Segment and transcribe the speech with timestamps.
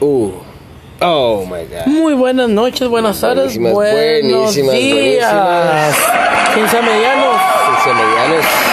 [0.00, 0.30] Uh.
[1.00, 1.86] Oh my god.
[1.86, 5.32] Muy buenas noches, buenas tardes, Buenísimas, buenos buenísimas, días.
[5.32, 5.96] buenísimas.
[6.54, 7.36] Quince medianos.
[7.84, 8.65] Ciencia Medianos.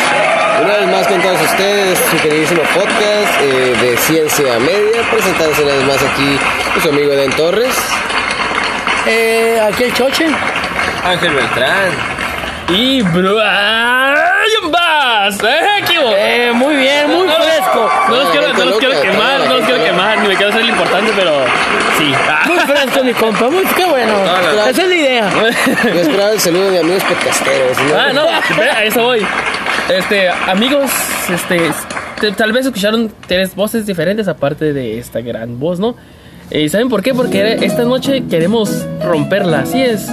[0.61, 5.73] Una vez más con todos ustedes, su queridísimo podcast eh, de Ciencia Media, presentándose una
[5.73, 6.39] vez más aquí
[6.81, 7.75] su amigo Den Torres.
[9.07, 10.27] Eh, aquí el choche.
[11.03, 11.91] Ángel Beltrán.
[12.69, 15.37] Y Brian Bass.
[15.43, 17.91] ¡Eh, qué Eh, muy bien, muy fresco.
[18.07, 20.51] No los quiero, no los quiero loca, quemar, no los quiero quemar, ni me quiero
[20.51, 21.45] hacer lo importante, pero
[21.97, 22.13] sí.
[22.45, 23.49] Muy fresco, mi compa.
[23.49, 24.13] Muy, qué bueno.
[24.13, 24.67] no, no.
[24.67, 25.29] Esa es la idea.
[25.93, 27.77] Yo esperaba el saludo de amigos podcasteros.
[27.79, 27.99] ¿no?
[27.99, 29.25] Ah, no, espera, a eso voy.
[29.89, 30.89] Este, amigos,
[31.33, 31.59] este,
[32.21, 35.95] te- tal vez escucharon tres voces diferentes aparte de esta gran voz, ¿no?
[36.51, 37.13] ¿Y saben por qué?
[37.13, 40.07] Porque esta noche queremos romperla, así es.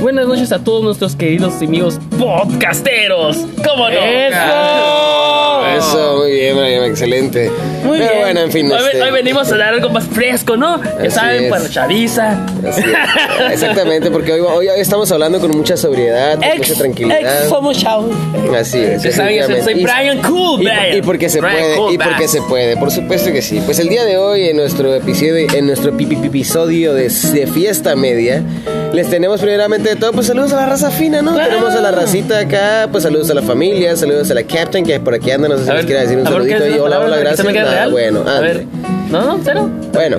[0.00, 3.36] Buenas noches a todos nuestros queridos amigos podcasteros.
[3.66, 3.98] ¿Cómo no?
[4.00, 5.48] ¡Eso!
[5.76, 7.50] Eso, muy bien, Brian, excelente.
[7.84, 8.22] Muy Pero bien.
[8.22, 8.70] bueno, en fin.
[8.72, 10.82] Hoy, este, hoy venimos a dar algo más fresco, ¿no?
[10.82, 11.50] Ya Así saben, es.
[11.50, 12.46] para chaviza.
[12.68, 13.52] así es.
[13.52, 17.20] Exactamente, porque hoy, hoy estamos hablando con mucha sobriedad, con Ex, mucha tranquilidad.
[17.20, 18.10] ex somos chavos.
[18.58, 19.02] Así es.
[19.02, 19.74] Ya saben, yo soy.
[19.80, 20.96] Y- Brian Cool, Y, Brian.
[20.96, 22.30] y porque se Brian puede, Cool y porque Bass.
[22.32, 23.60] se puede, por supuesto que sí.
[23.64, 27.08] Pues el día de hoy, en nuestro episodio, en nuestro pi- pi- pi- episodio de,
[27.08, 28.27] de fiesta media,
[28.92, 31.34] les tenemos primeramente de todo, pues saludos a la raza fina, ¿no?
[31.34, 31.50] Claro.
[31.50, 34.98] Tenemos a la racita acá, pues saludos a la familia, saludos a la Captain, que
[35.00, 36.80] por aquí anda, no sé si A ver, quiere decir un a saludito ¿quieres ahí.
[36.80, 37.46] una Hola, hola, gracias.
[37.46, 37.90] me Nada, real?
[37.90, 38.48] bueno, A ande.
[38.54, 38.64] ver.
[39.10, 39.70] No, no, cero.
[39.92, 40.18] Bueno.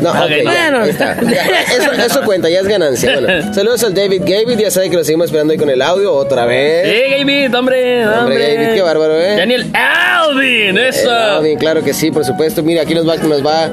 [0.00, 0.78] No, Ok, ok, ya, bueno.
[0.82, 1.16] ahí está.
[1.22, 1.44] Ya,
[1.78, 3.20] Eso, eso cuenta, ya es ganancia.
[3.20, 6.12] Bueno, saludos al David David, ya sabe que lo seguimos esperando ahí con el audio
[6.12, 6.88] otra vez.
[6.88, 8.54] Sí, David, hombre, Hombre, hombre.
[8.56, 9.36] David, qué bárbaro, ¿eh?
[9.36, 11.08] Daniel Alvin, eso.
[11.08, 12.64] Ah, bien, claro que sí, por supuesto.
[12.64, 13.70] Mira, aquí nos va, nos va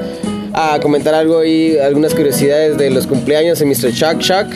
[0.52, 3.92] a comentar algo y algunas curiosidades de los cumpleaños de Mr.
[3.92, 4.46] Chuck Chuck.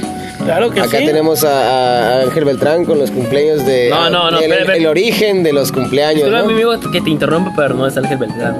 [0.44, 1.06] Claro que Acá sí.
[1.06, 3.88] tenemos a, a Ángel Beltrán con los cumpleaños de...
[3.90, 6.46] No, no, no, El, origen de los cumpleaños, Disculpa, ¿no?
[6.46, 8.56] mi amigo, que te interrumpa, pero no es Ángel Beltrán.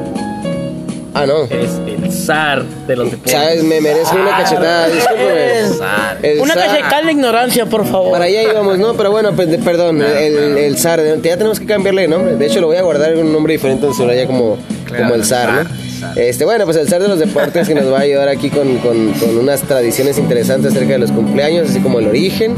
[1.16, 1.44] Ah, no.
[1.44, 3.32] Es el zar de los deportes.
[3.32, 6.40] Sabes, me merezco una cachetada, discúlpame.
[6.40, 8.12] Una cachetada de ignorancia, por favor.
[8.12, 8.94] Para allá íbamos, ¿no?
[8.94, 12.34] Pero bueno, pues, perdón, el, el zar, ya tenemos que cambiarle de nombre.
[12.34, 14.58] De hecho, lo voy a guardar con un nombre diferente en su ya como,
[14.96, 15.83] como el zar, ¿no?
[16.16, 18.78] Este, bueno, pues el zar de los deportes que nos va a ayudar aquí con,
[18.78, 22.56] con unas tradiciones interesantes acerca de los cumpleaños, así como el origen.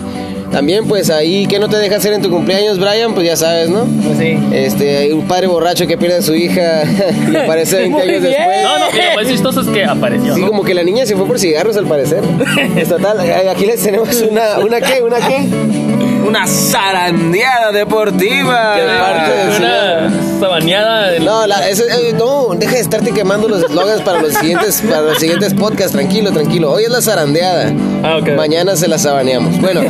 [0.51, 3.13] También, pues ahí, ¿qué no te deja hacer en tu cumpleaños, Brian?
[3.15, 3.85] Pues ya sabes, ¿no?
[4.05, 4.39] Pues sí.
[4.53, 6.83] Este, hay un padre borracho que pierde a su hija
[7.33, 8.33] y aparece 20 Muy años bien.
[8.33, 8.63] después.
[8.63, 10.35] No, no, lo más chistoso es que apareció.
[10.35, 10.47] Sí, ¿no?
[10.49, 12.23] como que la niña se fue por cigarros al parecer.
[12.77, 15.45] Es total, eh, aquí les tenemos una, una qué, una qué.
[16.27, 18.75] Una zarandeada deportiva.
[18.75, 21.11] Que de parte del una sabaneada.
[21.13, 24.83] del- No, la, ese- eh, no, deja de estarte quemando los eslogans para los siguientes,
[24.89, 26.73] para los siguientes podcasts, tranquilo, tranquilo.
[26.73, 27.73] Hoy es la zarandeada.
[28.03, 28.31] Ah, ok.
[28.37, 29.61] Mañana se la sabaneamos.
[29.61, 29.83] Bueno,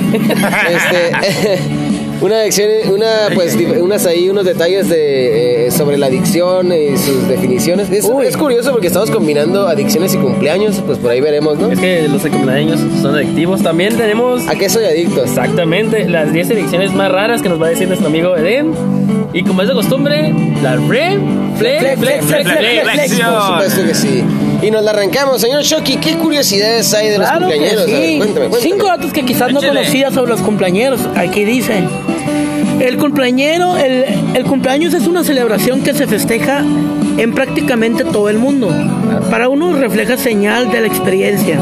[0.68, 1.58] este
[2.20, 7.28] una adicción, una pues unas ahí unos detalles de eh, sobre la adicción y sus
[7.28, 7.90] definiciones.
[7.90, 11.70] Es, es curioso porque estamos combinando adicciones y cumpleaños, pues por ahí veremos, ¿no?
[11.70, 13.62] Es que los cumpleaños son adictivos.
[13.62, 15.24] También tenemos ¿A qué soy adicto?
[15.24, 18.72] exactamente las 10 adicciones más raras que nos va a decir nuestro amigo Eden.
[19.32, 21.18] Y como es de costumbre, la re.
[23.32, 24.24] Por supuesto que sí.
[24.62, 25.96] Y nos la arrancamos, señor Shoki.
[25.96, 28.16] ¿Qué curiosidades hay de los Claro ver, sí.
[28.18, 28.62] cuéntame, cuéntame.
[28.62, 31.00] Cinco datos que quizás no conocías sobre los cumpleañeros.
[31.14, 31.84] Aquí dice.
[32.80, 36.62] El cumpleañero, el, el cumpleaños es una celebración que se festeja
[37.16, 38.68] en prácticamente todo el mundo.
[39.30, 41.58] Para unos refleja señal de la experiencia,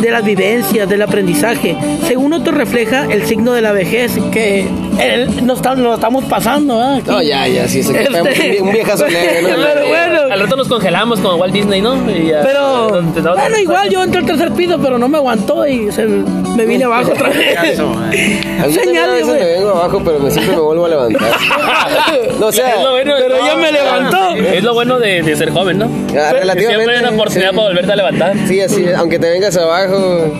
[0.00, 1.76] de las vivencias, del aprendizaje.
[2.06, 4.66] Según otros refleja el signo de la vejez, que
[5.00, 6.80] el- nos, tam- nos estamos pasando.
[6.80, 6.96] ¿ah?
[6.96, 7.10] Aquí.
[7.10, 9.48] No, ya, ya, sí, se Este- un, un viejazo leve, ¿no?
[9.74, 10.20] Pero bueno.
[10.32, 11.94] Al rato nos congelamos como Walt Disney, ¿no?
[12.10, 15.90] Y ya- Pero, bueno, igual yo entré al tercer piso, pero no me aguantó y
[15.92, 16.06] se,
[16.56, 17.58] me vine abajo otra vez.
[17.58, 19.40] A mí también Señal, a veces güey.
[19.40, 21.30] me vengo abajo, pero me, siempre me vuelvo a levantar.
[22.38, 24.34] No, o sea, Es lo bueno de- pero ella me levantó.
[24.36, 25.84] Es lo bueno de, de ser joven, ¿no?
[25.86, 27.56] Ah, relativamente, Siempre hay una oportunidad sí.
[27.56, 28.36] para volverte a levantar.
[28.48, 30.32] sí, así, aunque te vengas abajo,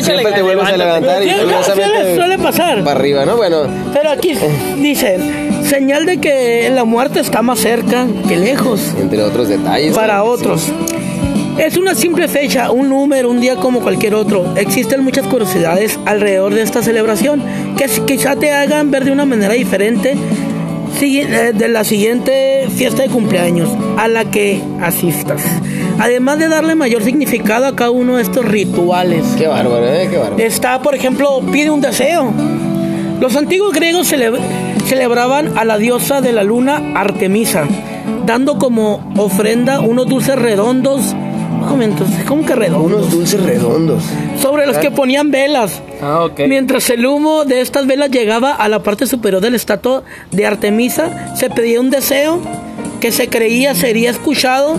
[0.00, 2.84] siempre te vuelves a levantar y suele, curiosamente suele pasar.
[2.84, 3.36] para arriba, ¿no?
[3.36, 3.62] Bueno,
[3.92, 4.36] Pero aquí
[4.78, 9.94] dicen, señal de que la muerte está más cerca que lejos entre otros detalles.
[9.94, 10.24] para ¿no?
[10.24, 10.68] otros.
[11.60, 14.54] Es una simple fecha, un número, un día como cualquier otro.
[14.56, 17.42] Existen muchas curiosidades alrededor de esta celebración
[17.76, 20.16] que quizá te hagan ver de una manera diferente
[21.02, 23.68] eh, de la siguiente fiesta de cumpleaños
[23.98, 25.42] a la que asistas.
[25.98, 29.22] Además de darle mayor significado a cada uno de estos rituales.
[29.36, 30.08] Qué bárbaro, ¿eh?
[30.10, 30.42] Qué bárbaro.
[30.42, 32.32] Está, por ejemplo, pide un deseo.
[33.20, 34.32] Los antiguos griegos cele-
[34.86, 37.64] celebraban a la diosa de la luna Artemisa,
[38.24, 41.14] dando como ofrenda unos dulces redondos.
[41.60, 42.92] Un momento, ¿cómo que redondos?
[43.00, 44.02] Unos dulces redondos.
[44.40, 45.80] Sobre los que ponían velas.
[46.02, 46.40] Ah, ok.
[46.48, 50.46] Mientras el humo de estas velas llegaba a la parte superior de la estatua de
[50.46, 52.40] Artemisa, se pedía un deseo
[53.00, 54.78] que se creía sería escuchado.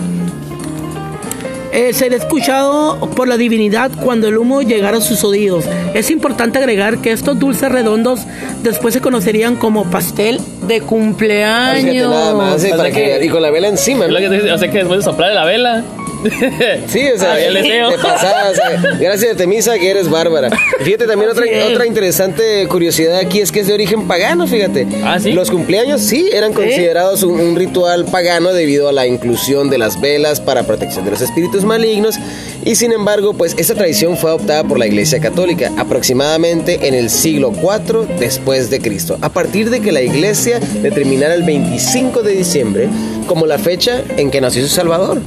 [1.74, 5.64] eh, sería escuchado por la divinidad cuando el humo llegara a sus oídos.
[5.94, 8.20] Es importante agregar que estos dulces redondos
[8.62, 10.38] después se conocerían como pastel
[10.68, 12.10] de cumpleaños.
[12.10, 14.06] nada más, eh, O para que- que- y con la vela encima.
[14.06, 14.12] ¿no?
[14.12, 15.82] lo que te dice, o sea que después de soplar la vela.
[16.88, 17.90] Sí, o sea, deseo.
[17.90, 20.50] de pasada, o sea, gracias a Temisa que eres bárbara.
[20.80, 24.86] Fíjate también otra, otra interesante curiosidad aquí es que es de origen pagano, fíjate.
[25.04, 25.32] Ah, ¿sí?
[25.32, 30.00] Los cumpleaños sí eran considerados un, un ritual pagano debido a la inclusión de las
[30.00, 32.18] velas para protección de los espíritus malignos
[32.64, 37.10] y sin embargo, pues esta tradición fue adoptada por la Iglesia Católica aproximadamente en el
[37.10, 42.32] siglo IV después de Cristo, a partir de que la Iglesia determinara el 25 de
[42.32, 42.88] diciembre
[43.26, 45.20] como la fecha en que nació su Salvador.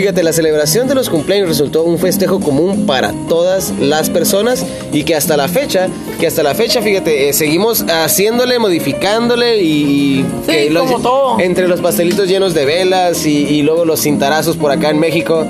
[0.00, 4.64] Fíjate, la celebración de los cumpleaños resultó un festejo común para todas las personas
[4.94, 5.88] y que hasta la fecha,
[6.18, 11.00] que hasta la fecha, fíjate, eh, seguimos haciéndole, modificándole y, y Sí, que los- como
[11.02, 11.40] todo.
[11.40, 15.46] entre los pastelitos llenos de velas y, y luego los cintarazos por acá en México.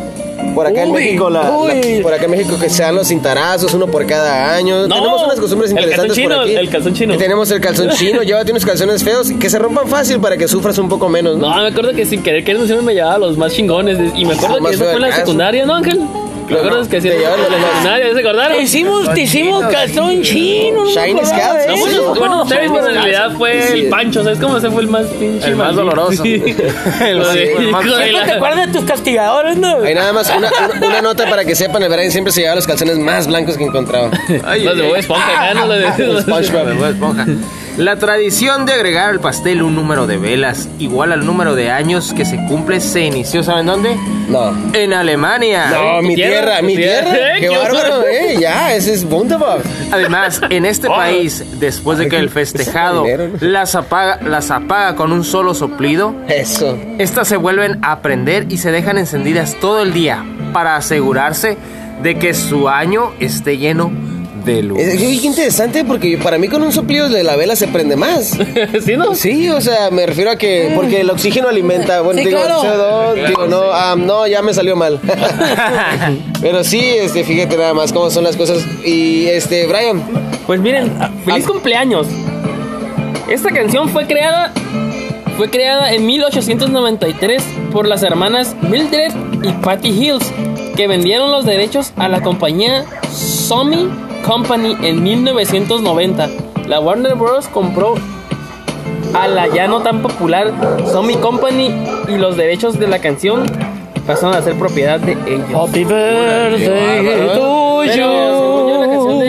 [0.55, 1.43] Por acá en Uy, México, la,
[2.03, 4.89] por acá en México que sean los cintarazos, uno por cada año.
[4.89, 6.55] No, tenemos unas costumbres el interesantes calzón por chino, aquí.
[6.57, 7.15] el calzón chino.
[7.15, 10.49] Y tenemos el calzón chino, llévate unos calzones feos que se rompan fácil para que
[10.49, 11.37] sufras un poco menos.
[11.37, 11.55] ¿no?
[11.55, 13.99] No, me acuerdo que sin querer querer siempre me llevaba los más chingones.
[14.17, 16.01] Y me acuerdo que eso fue en la secundaria, ¿no, Ángel?
[16.51, 18.13] ¿Me Claro, acuerdas que te hacían llevaban en la los secundaria?
[18.13, 18.57] ¿Se acordaron?
[18.57, 20.83] Te hicimos, te hicimos calzón chino.
[20.83, 21.77] acordaba Scouts, ¿no?
[21.77, 24.57] Bueno, bueno, ustedes, pero en realidad fue el Pancho, ¿sabes cómo?
[24.57, 26.25] Ese fue el más pinche El más doloroso.
[26.25, 29.83] Lo te acuerdas de tus castigadores, ¿no?
[29.83, 32.99] Hay nada más una, nota para que sepan, el Brian siempre se llevaba los calzones
[32.99, 34.11] más blancos que encontraba.
[34.45, 35.67] Ay, Los de Bob Esponja, ¿no?
[35.67, 37.27] Los de Bob Esponja.
[37.77, 42.13] La tradición de agregar al pastel un número de velas igual al número de años
[42.15, 43.97] que se cumple se inició, ¿saben dónde?
[44.29, 44.53] No.
[44.75, 45.71] En Alemania.
[45.71, 47.11] No, mi tierra, tierra, mi tierra.
[47.11, 47.37] tierra.
[47.37, 48.37] Eh, Qué qué bárbaro, eh.
[48.39, 49.61] Ya, ese es Wunderbar.
[49.93, 53.05] Además, en este país, después de que el festejado
[53.41, 56.79] las apaga, las apaga con un solo soplido, Eso.
[56.99, 61.57] estas se vuelven a prender y se dejan encendidas todo el día para asegurarse
[62.03, 63.91] de que su año esté lleno
[64.45, 64.79] de luz.
[64.79, 68.39] Es, interesante porque para mí con un soplido de la vela se prende más.
[68.85, 69.15] ¿Sí, no?
[69.15, 72.63] Sí, o sea, me refiero a que porque el oxígeno alimenta, bueno, Sí, digo, claro.
[72.63, 75.01] CO2, digo, no, ah, no, ya me salió mal.
[76.41, 78.65] Pero sí, este, fíjate nada más cómo son las cosas.
[78.85, 80.03] Y este, Brian,
[80.47, 80.93] Pues miren,
[81.25, 82.07] feliz cumpleaños.
[83.29, 84.53] Esta canción fue creada
[85.41, 87.43] fue creada en 1893
[87.73, 89.11] por las hermanas Mildred
[89.43, 90.31] y Patty Hills,
[90.77, 93.89] que vendieron los derechos a la compañía Sony
[94.27, 96.29] Company en 1990.
[96.67, 97.49] La Warner Bros.
[97.49, 97.95] compró
[99.15, 100.53] a la ya no tan popular
[100.91, 101.71] Sony Company
[102.09, 103.43] y los derechos de la canción
[104.07, 105.49] pasaron a ser propiedad de ellos.
[105.55, 109.23] Happy birthday to you.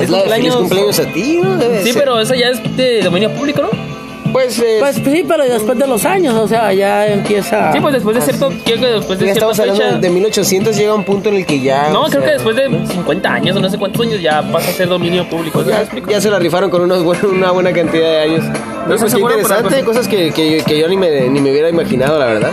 [0.00, 1.40] es la de feliz cumpleaños a ti,
[1.82, 2.02] Sí, ser.
[2.02, 3.91] pero esa ya es de dominio público, ¿no?
[4.32, 7.72] Pues, eh, Pues sí, pero después de los años, o sea, ya empieza.
[7.72, 9.98] Sí, pues después de cierto, creo que después de ya cierta estamos hablando fecha.
[9.98, 11.90] de 1800 llega un punto en el que ya.
[11.90, 14.70] No, creo sea, que después de 50 años o no sé cuántos años ya pasa
[14.70, 15.62] a ser dominio público.
[15.62, 18.44] ¿sí me Ya, ya se la rifaron con unos buen- una buena cantidad de años.
[18.88, 22.18] No, pues qué interesante, cosas que, que, que yo ni me, ni me hubiera imaginado,
[22.18, 22.50] la verdad.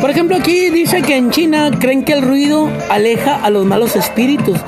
[0.00, 3.96] Por ejemplo, aquí dice que en China creen que el ruido aleja a los malos
[3.96, 4.58] espíritus.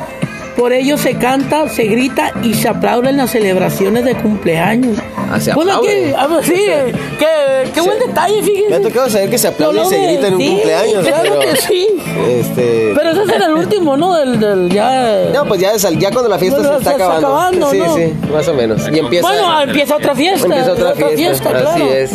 [0.59, 4.99] Por ello se canta, se grita y se aplaude en las celebraciones de cumpleaños.
[5.31, 6.43] Ah, se Bueno, aplaude.
[6.43, 8.69] sí, eh, qué, qué buen detalle, fíjense.
[8.71, 11.07] Me ha tocado saber que se aplaude y se grita en un sí, cumpleaños.
[11.07, 11.87] Claro pero, que sí.
[12.29, 12.93] Este.
[12.93, 14.17] Pero ese será el último, ¿no?
[14.17, 15.27] Del, del ya.
[15.33, 17.29] No, pues ya, ya cuando la fiesta Bueno, se está se está acabando.
[17.29, 17.95] acabando, sí, ¿no?
[17.95, 18.83] sí, más o menos.
[18.93, 19.29] Y empieza.
[19.29, 20.47] Bueno, empieza otra fiesta.
[20.47, 21.93] Empieza otra fiesta, así claro.
[21.93, 22.11] es.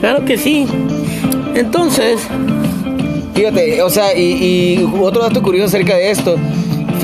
[0.00, 0.66] Claro que sí.
[1.54, 2.20] Entonces,
[3.34, 4.22] Fíjate, o sea, y,
[4.78, 6.36] y otro dato curioso acerca de esto.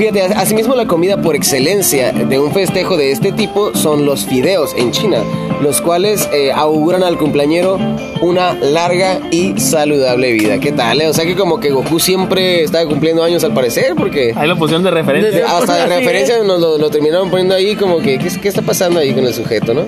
[0.01, 4.73] Fíjate, asimismo la comida por excelencia de un festejo de este tipo son los fideos
[4.75, 5.19] en China,
[5.61, 7.77] los cuales eh, auguran al cumpleañero
[8.19, 10.57] una larga y saludable vida.
[10.59, 11.01] ¿Qué tal?
[11.01, 11.07] eh?
[11.07, 14.57] O sea que como que Goku siempre está cumpliendo años al parecer, porque Ahí lo
[14.57, 15.45] pusieron de referencia.
[15.55, 18.99] Hasta de referencia nos lo, lo terminaron poniendo ahí como que, ¿qué, qué está pasando
[18.99, 19.85] ahí con el sujeto, no?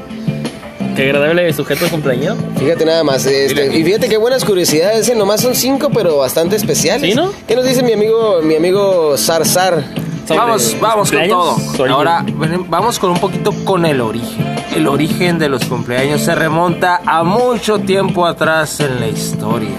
[0.95, 2.37] Qué agradable sujeto de cumpleaños.
[2.57, 6.55] Fíjate nada más, este, y fíjate qué buenas curiosidades, eh, nomás son cinco, pero bastante
[6.55, 7.09] especiales.
[7.09, 7.31] ¿Sí, no?
[7.47, 9.83] ¿Qué nos dice mi amigo, mi amigo Zarzar?
[10.27, 11.57] Sobre Vamos, vamos con todo.
[11.89, 12.23] Ahora
[12.69, 14.55] vamos con un poquito con el origen.
[14.75, 19.69] El origen de los cumpleaños se remonta a mucho tiempo atrás en la historia.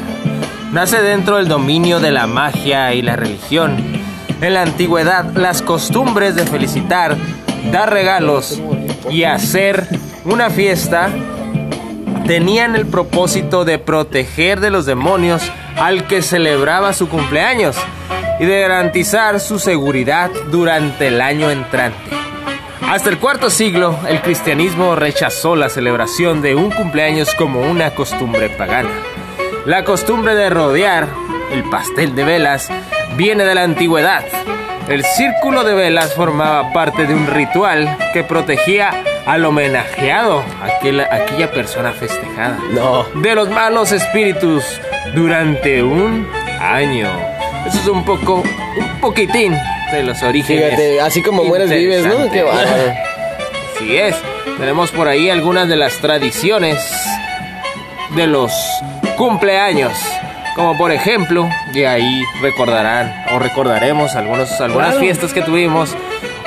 [0.72, 3.76] Nace dentro del dominio de la magia y la religión.
[4.40, 7.16] En la antigüedad, las costumbres de felicitar,
[7.72, 8.60] dar regalos
[9.10, 9.88] y hacer
[10.24, 11.10] una fiesta,
[12.26, 15.42] tenían el propósito de proteger de los demonios
[15.76, 17.76] al que celebraba su cumpleaños
[18.40, 21.98] y de garantizar su seguridad durante el año entrante.
[22.88, 28.48] Hasta el cuarto siglo, el cristianismo rechazó la celebración de un cumpleaños como una costumbre
[28.48, 28.90] pagana.
[29.66, 31.08] La costumbre de rodear
[31.52, 32.68] el pastel de velas
[33.16, 34.24] viene de la antigüedad.
[34.88, 41.50] El círculo de velas formaba parte de un ritual que protegía al homenajeado, aquel- aquella
[41.50, 43.04] persona festejada, No.
[43.14, 44.64] de los malos espíritus
[45.14, 46.28] durante un
[46.60, 47.08] año.
[47.66, 48.42] Eso es un poco,
[48.76, 49.56] un poquitín
[49.92, 50.64] de los orígenes.
[50.70, 52.30] Fíjate, así como mueres vives, ¿no?
[52.30, 52.92] Qué bárbaro.
[53.76, 54.14] Así es.
[54.58, 56.78] Tenemos por ahí algunas de las tradiciones
[58.10, 58.52] de los
[59.16, 59.92] cumpleaños.
[60.54, 65.00] Como por ejemplo, y ahí recordarán o recordaremos algunos, algunas Claro.
[65.00, 65.96] fiestas que tuvimos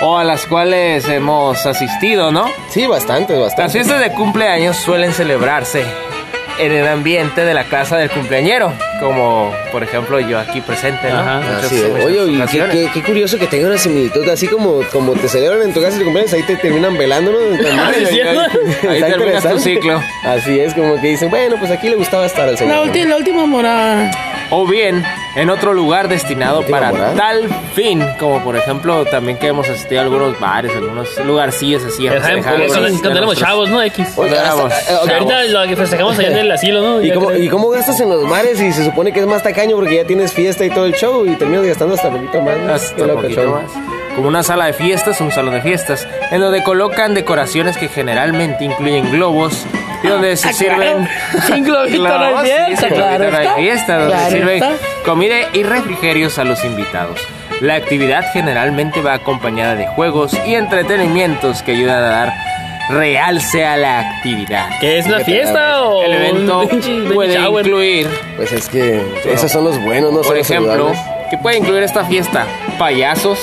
[0.02, 2.46] o a las cuales hemos asistido, ¿no?
[2.70, 3.74] Sí, bastante, Las bastante.
[3.74, 5.84] fiestas de cumpleaños suelen celebrarse
[6.60, 11.20] en el ambiente de la casa del cumpleañero, como por ejemplo yo aquí presente, ¿no?
[11.20, 11.40] Ajá.
[11.40, 12.04] Muchas- Así es.
[12.06, 12.76] Oye, y qué, ocasiones.
[12.76, 15.98] qué- qué curioso que tenga una similitud, así como, como te celebran en tu casa
[16.00, 17.38] de cumpleaños, ahí te terminan velando, ¿no?
[17.80, 18.42] Ah, ¿sí es cierto?
[18.90, 20.02] Ahí Está terminas tu ciclo.
[20.26, 22.88] Así es, como que dicen, bueno, pues aquí le gustaba estar al señor.
[22.88, 23.10] La, ¿no?
[23.10, 24.10] la última morada.
[24.50, 25.04] o bien
[25.38, 30.02] en otro lugar destinado ¿Última para tal fin, como por ejemplo también que hemos asistido
[30.02, 32.08] a algunos bares, algunos lugarcillos así.
[32.08, 33.82] éramos nuestros- chavos, ¿no?
[33.84, 34.08] X.
[34.18, 35.10] Oye, Cuando hasta- éramos eh, chavos.
[35.10, 37.02] Ahorita lo que festejamos allá en el asilo, ¿no?
[37.02, 37.32] ¿Y cómo.
[37.34, 40.04] ¿Y cómo gastas en los bares y se supone que es más tacaño porque ya
[40.06, 42.58] tienes fiesta y todo el show y terminas gastando hasta poquito más?
[42.58, 42.74] ¿no?
[42.74, 43.52] Hasta loco poquito show.
[43.56, 43.72] más.
[44.16, 48.66] Como una sala de fiestas, un salón de fiestas, en donde colocan decoraciones que generalmente
[48.66, 49.64] incluyen globos
[50.04, 51.08] y donde se Ah, sirven.
[51.46, 53.56] Sin globito no hay fiesta, sin claro globito no hay está.
[53.56, 54.72] fiesta, donde sirven está.
[55.08, 57.18] Comida y refrigerios a los invitados.
[57.62, 62.34] La actividad generalmente va acompañada de juegos y entretenimientos que ayudan a dar
[62.90, 64.68] realce a la actividad.
[64.82, 67.66] ¿Qué es una fiesta o El evento un puede shower?
[67.66, 71.00] incluir, Pues es que esos son los buenos, no son por los ejemplo, saludables.
[71.30, 72.46] que puede incluir esta fiesta
[72.78, 73.40] payasos,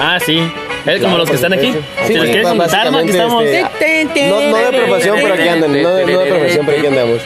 [0.00, 0.38] Ah, sí.
[0.86, 1.66] Es como Claro, los que por están aquí.
[1.72, 1.90] supuesto.
[2.02, 2.98] Si Sí, los quieres ba- invitar, ¿no?
[2.98, 3.44] Aquí estamos.
[3.44, 5.82] básicamente, No, no de profesión, pero aquí andan.
[5.82, 7.20] No, de- no de profesión, pero aquí andamos.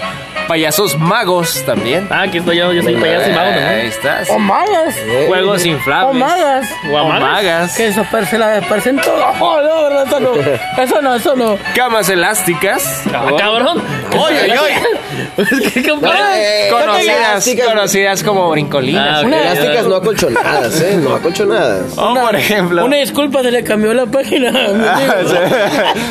[0.47, 2.07] Payasos magos también.
[2.11, 2.73] Ah, aquí estoy yo.
[2.73, 3.87] Yo soy payaso y mago Ahí también.
[3.87, 4.31] estás.
[4.31, 4.97] O magas.
[4.99, 6.11] Eh, Juegos inflables.
[6.11, 6.71] O magas.
[6.91, 7.77] O ¿O magas?
[7.77, 9.23] Que eso se la desparecen todo.
[9.45, 10.83] Oh, no, verdad, eso no.
[10.83, 11.59] Eso no, eso no.
[11.75, 13.03] Camas elásticas.
[13.13, 13.83] Ah, cabrón.
[14.17, 14.83] Oye, oye, oye.
[15.75, 15.93] ¿Qué?
[16.35, 19.25] Eh, Conocidas, conocidas como brincolinas.
[19.25, 19.27] Ah.
[19.27, 20.99] Elásticas no acolchonadas, ¿eh?
[21.03, 21.93] No acolchonadas.
[21.97, 22.85] O por ejemplo.
[22.85, 24.53] Una disculpa, se le cambió la página.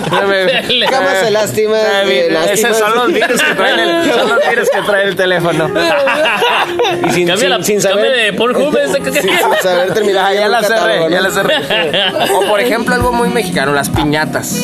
[0.09, 2.49] Camas elásticas, elásticas.
[2.51, 5.69] Esos son los virus que traen el, los virus que trae el teléfono.
[7.07, 8.25] Y sin, Cambia, la, sin, sin cambia saber.
[8.25, 8.75] de Pornhub.
[8.77, 10.25] ese- sin, sin saber terminar.
[10.27, 11.55] Ah, ya la cerré, ya la cerré.
[12.35, 14.55] O por ejemplo, algo muy mexicano, las piñatas.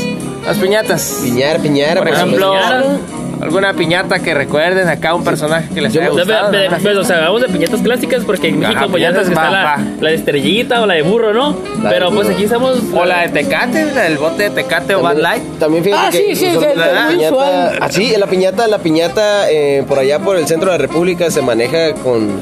[0.46, 1.20] Las piñatas.
[1.24, 1.98] Piñar, piñar.
[1.98, 3.27] Por por ejemplo, supuesto.
[3.42, 6.52] Alguna piñata que recuerden acá un personaje que les haya gustado.
[6.52, 6.78] de- ¿no?
[6.78, 9.34] de- o sea, hablamos de piñatas clásicas porque en Ajá, México pues ya sabes que
[9.34, 11.58] está la, la de estrellita o la de burro, ¿no?
[11.84, 12.82] La Pero pues aquí estamos...
[12.94, 15.44] O la de Tecate, la del bote de Tecate o Bad Light.
[15.60, 18.28] También fíjate Ah, que sí, sí, sí, la, es la muy piñata, ah, sí, la
[18.28, 22.42] piñata, la piñata eh, por allá por el centro de la República se maneja con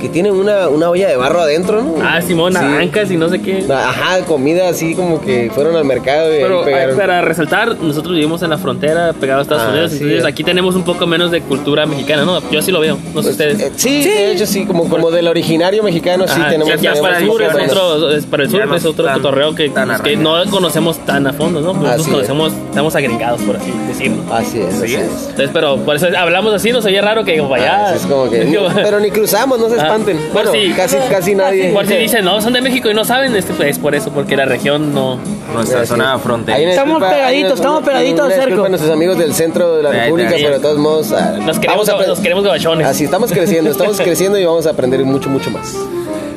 [0.00, 1.94] que tiene una, una olla de barro adentro, ¿no?
[2.02, 2.58] Ah, Simón, Sí.
[2.60, 3.64] naranjas y no sé qué.
[3.72, 6.96] Ajá, comida así como que fueron al mercado y Pero eh, pegaron.
[6.96, 9.98] para resaltar, nosotros vivimos en la frontera, pegados a Estados Ah, Unidos, sí.
[10.02, 12.40] entonces aquí tenemos un poco menos de cultura mexicana, ¿no?
[12.50, 13.60] Yo así lo veo, no sé Pues, ustedes.
[13.60, 17.00] eh, sí, de hecho sí, como, como del originario mexicano sí Ajá, tenemos ya- ya
[17.00, 20.18] para el sur es otro, es para el sur es otro tan- cotorreo que, pues,
[20.18, 21.72] no conocemos tan a fondo, ¿no?
[21.74, 22.08] Nosotros Así es.
[22.14, 24.22] conocemos, estamos agregados, por así decirlo.
[24.32, 25.00] Así es, así Sí es.
[25.02, 25.22] es.
[25.30, 27.86] Entonces, pero por eso hablamos así, nos oye raro que allá.
[27.86, 30.16] Ah, sí, es como que, pero ni cruzamos, no Ah, espanten.
[30.18, 31.72] por Bueno, si- casi, casi nadie.
[31.72, 34.10] por si dicen, no, son de México y no saben, este, pues es por eso,
[34.10, 35.18] porque la región no.
[35.54, 36.70] Nuestra zona fronteriza.
[36.70, 38.68] Estamos disculpa- pegaditos, estamos pegaditos al cerco.
[38.68, 40.42] nuestros amigos del centro de la Ahí República, ahí.
[40.44, 42.86] pero de todos modos ah, Nos queremos, vamos a nos queremos gabachones.
[42.86, 45.74] Así estamos creciendo, estamos creciendo y vamos a aprender mucho, mucho más.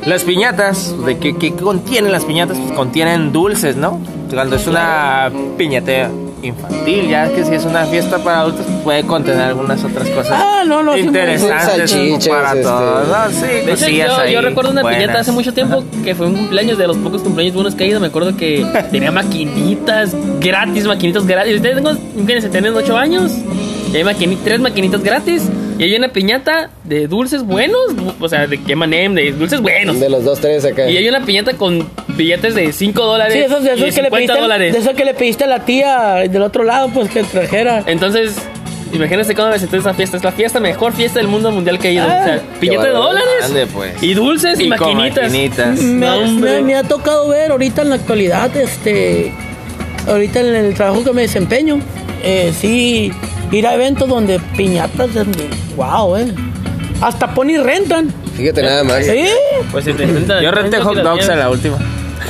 [0.06, 2.58] Las piñatas, ¿de qué, qué contienen las piñatas?
[2.58, 4.00] Pues contienen dulces, ¿no?
[4.30, 6.10] Cuando es una piñata
[6.44, 10.62] infantil, ya que si es una fiesta para adultos, puede contener algunas otras cosas Ah,
[10.66, 11.92] no, no, interesantes
[12.28, 13.08] para este, todos.
[13.08, 13.30] ¿no?
[13.30, 15.00] Sí, De hecho, cosillas yo, ahí yo recuerdo una buenas.
[15.02, 17.88] piñata hace mucho tiempo que fue un cumpleaños de los pocos cumpleaños buenos que he
[17.88, 18.00] ido.
[18.00, 21.56] Me acuerdo que tenía maquinitas gratis, maquinitas gratis.
[21.56, 23.32] Ustedes tengo, imagínense, tienen 8 años
[23.92, 25.42] y hay maquini- tres maquinitas gratis.
[25.76, 27.78] Y hay una piñata de dulces buenos,
[28.20, 29.98] o sea, de qué manem, de dulces buenos.
[29.98, 30.88] De los dos, tres acá.
[30.88, 34.08] Y hay una piñata con billetes de 5 dólares Sí, esos, de esos que le
[34.08, 34.72] 50 pediste, dólares.
[34.72, 37.82] de esos que le pediste a la tía del otro lado, pues que trajera.
[37.86, 38.36] Entonces,
[38.92, 40.16] imagínense cómo me sentí esa fiesta.
[40.16, 42.04] Es la fiesta, mejor fiesta del mundo mundial que he ido.
[42.08, 43.68] Ah, o sea, piñata de dólares.
[43.72, 44.02] Pues.
[44.02, 45.24] Y dulces y, maquinitas.
[45.24, 45.78] maquinitas.
[45.80, 46.52] Me, No, hombre.
[46.56, 49.32] me- me ha tocado ver ahorita en la actualidad, este,
[50.08, 51.80] ahorita en el trabajo que me desempeño,
[52.22, 53.12] eh, sí,
[53.50, 55.10] ir a eventos donde piñatas,
[55.76, 56.32] wow, eh.
[57.00, 58.12] Hasta pony rentan.
[58.36, 59.04] Fíjate nada más.
[59.04, 59.26] ¿Sí?
[59.70, 61.76] Pues si te intenta- Yo renté hot dogs en la última.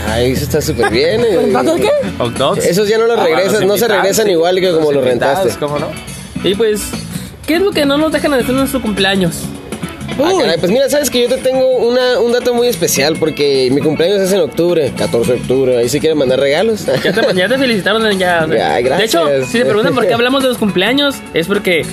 [0.07, 1.21] Ay, eso está súper bien.
[1.23, 1.39] eh.
[1.43, 1.91] ¿Rentaste qué?
[2.19, 2.65] ¿Hot dogs?
[2.65, 4.33] Esos ya no los Ah, regresas, los no se regresan sí.
[4.33, 5.51] igual que como los rentaste.
[5.59, 5.89] ¿Cómo no?
[6.43, 6.83] Y pues,
[7.47, 9.41] ¿qué es lo que no nos dejan hacer en nuestro cumpleaños?
[10.23, 13.69] Ah, caray, pues mira, sabes que yo te tengo una, un dato muy especial porque
[13.73, 15.77] mi cumpleaños es en octubre, 14 de octubre.
[15.79, 16.85] Ahí si quieren mandar regalos.
[17.03, 18.45] Ya te, ya te felicitaron ya.
[18.47, 18.75] o sea.
[18.75, 19.13] Ay, gracias.
[19.13, 21.85] De hecho, si te preguntan por qué hablamos de los cumpleaños, es porque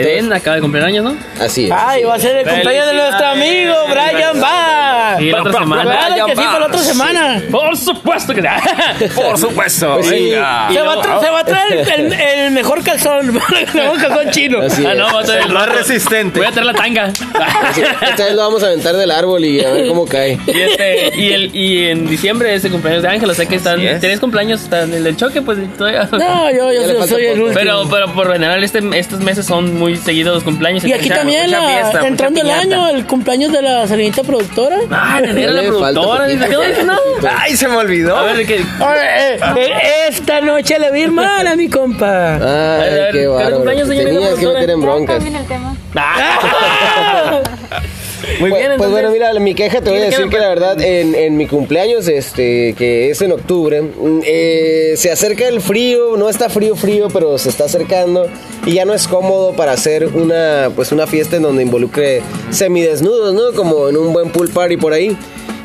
[0.00, 1.16] Eden acaba de cumplir años, ¿no?
[1.40, 1.72] Así es.
[1.74, 5.22] Ay, va a ser el cumpleaños de nuestro amigo Brian Barr.
[5.22, 5.82] Y la otra semana.
[5.82, 7.42] Claro que sí, para la otra semana.
[7.50, 8.42] Por supuesto que
[9.14, 9.94] Por supuesto.
[9.94, 10.30] Pues sí.
[10.30, 10.68] venga.
[10.72, 13.98] Se va, a tra- se va a traer el, el- el mejor calzón, el mejor
[14.00, 14.60] calzón chino.
[14.62, 16.38] Así Ah, no, va a traer El más resistente.
[16.38, 17.08] Voy a traer la tanga.
[18.02, 20.38] Esta vez lo vamos a aventar del árbol y a ver cómo cae.
[20.46, 23.56] Y, este, y, el, y en diciembre es el cumpleaños de Ángel, o sea que
[23.56, 24.00] están, Así es.
[24.00, 26.08] tres cumpleaños, están el del choque, pues todavía.
[26.12, 27.54] No, yo, yo soy- el último.
[27.54, 30.84] Pero, pero por lo general este, estos meses son muy seguidos los cumpleaños.
[30.84, 34.22] y aquí mucha- también, mucha la- fiesta, entrando el año, el cumpleaños de la serenita
[34.22, 34.76] productora.
[34.90, 36.26] Ah, la productora.
[37.38, 38.16] Ay, se me olvidó.
[38.16, 38.64] A ver, ¿de qué?
[38.80, 39.72] Oye, eh, eh,
[40.08, 42.34] esta noche le vi mal a mi compa.
[42.36, 43.56] Ay, A ver, qué ¿qué bárbaro.
[43.56, 44.60] cumpleaños, Te señorita Tenías que productora?
[44.60, 45.16] meter en Ya broncas.
[45.16, 45.76] cambien el tema.
[48.40, 50.38] Muy Pues, bien, pues bueno, mira, mi queja te voy a ¿Qué- qué decir que
[50.38, 55.48] la verdad en, en mi cumpleaños, este, que es en octubre, mm, eh, se acerca
[55.48, 58.26] el frío, no está frío frío, pero se está acercando
[58.66, 63.32] y ya no es cómodo para hacer una, pues una fiesta en donde involucre semidesnudos,
[63.34, 63.52] ¿no?
[63.54, 65.16] Como en un buen pool party por ahí.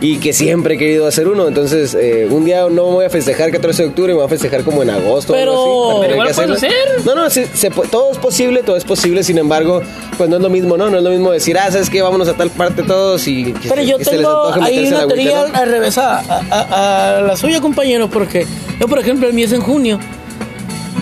[0.02, 3.10] Y que siempre he querido hacer uno, entonces eh, un día no me voy a
[3.10, 5.32] festejar 14 de octubre, me voy a festejar como en agosto.
[5.34, 6.72] o algo Pero- así, Pero igual puedes hacer.
[7.06, 9.82] No, no, se pu- todo es posible, todo es posible, sin embargo,
[10.18, 10.90] pues no es lo mismo, ¿no?
[10.90, 12.02] No es lo mismo decir, ah, ¿sabes qué?
[12.02, 15.00] Vámonos a tal parte todos y que, Pero se- yo que se tengo ahí una
[15.04, 15.56] al teoría ¿no?
[15.58, 18.46] al revés a, a- a la suya, compañero, porque
[18.82, 19.98] yo, por ejemplo, el mío es en junio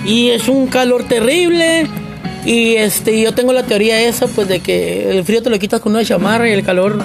[0.05, 1.88] y es un calor terrible.
[2.45, 5.79] Y este, yo tengo la teoría esa, pues de que el frío te lo quitas
[5.81, 7.03] con una chamarra y el calor.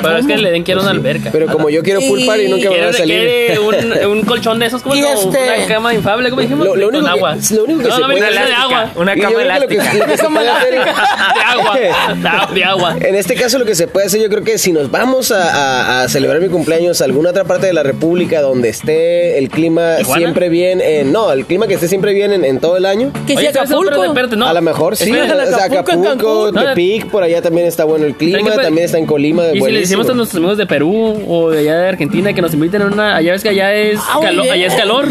[0.00, 1.30] Pero es que le den quiero una alberca.
[1.32, 3.58] Pero como yo quiero pool party, nunca me va a salir.
[3.58, 6.76] un, un colchón de esos, como Y no, este- una cama infable, como dijimos, Lo-
[6.76, 7.36] lo único con que- agua.
[7.50, 8.90] lo único que no, se no, puede me hacer- de agua.
[8.94, 10.16] Una Y cama creo que que- elástica.
[10.16, 10.72] se puede hacer-
[11.34, 12.50] de agua.
[12.54, 12.96] De- agua.
[13.00, 15.42] En este caso lo que se puede hacer, yo creo que si nos vamos a,
[15.42, 19.48] a- a celebrar mi cumpleaños a alguna otra parte de la República donde esté el
[19.48, 20.20] clima ¿Tijuana?
[20.20, 23.12] siempre bien, en- no, el clima que esté siempre bien en, en todo el año.
[23.26, 24.04] Que si Acapulco.
[24.04, 24.46] espérate, no.
[24.46, 26.52] a lo mejor sí, Espérate, o sea, Acapulco.
[26.52, 28.62] Tepic, por allá también está bueno el clima, ¿Saben qué?
[28.64, 31.60] también está en Colima, Y si le decimos a nuestros amigos de Perú o de
[31.60, 33.16] allá de Argentina que nos inviten a una.
[33.16, 35.06] Allá ves que allá es, Ah, calor, allá es calor.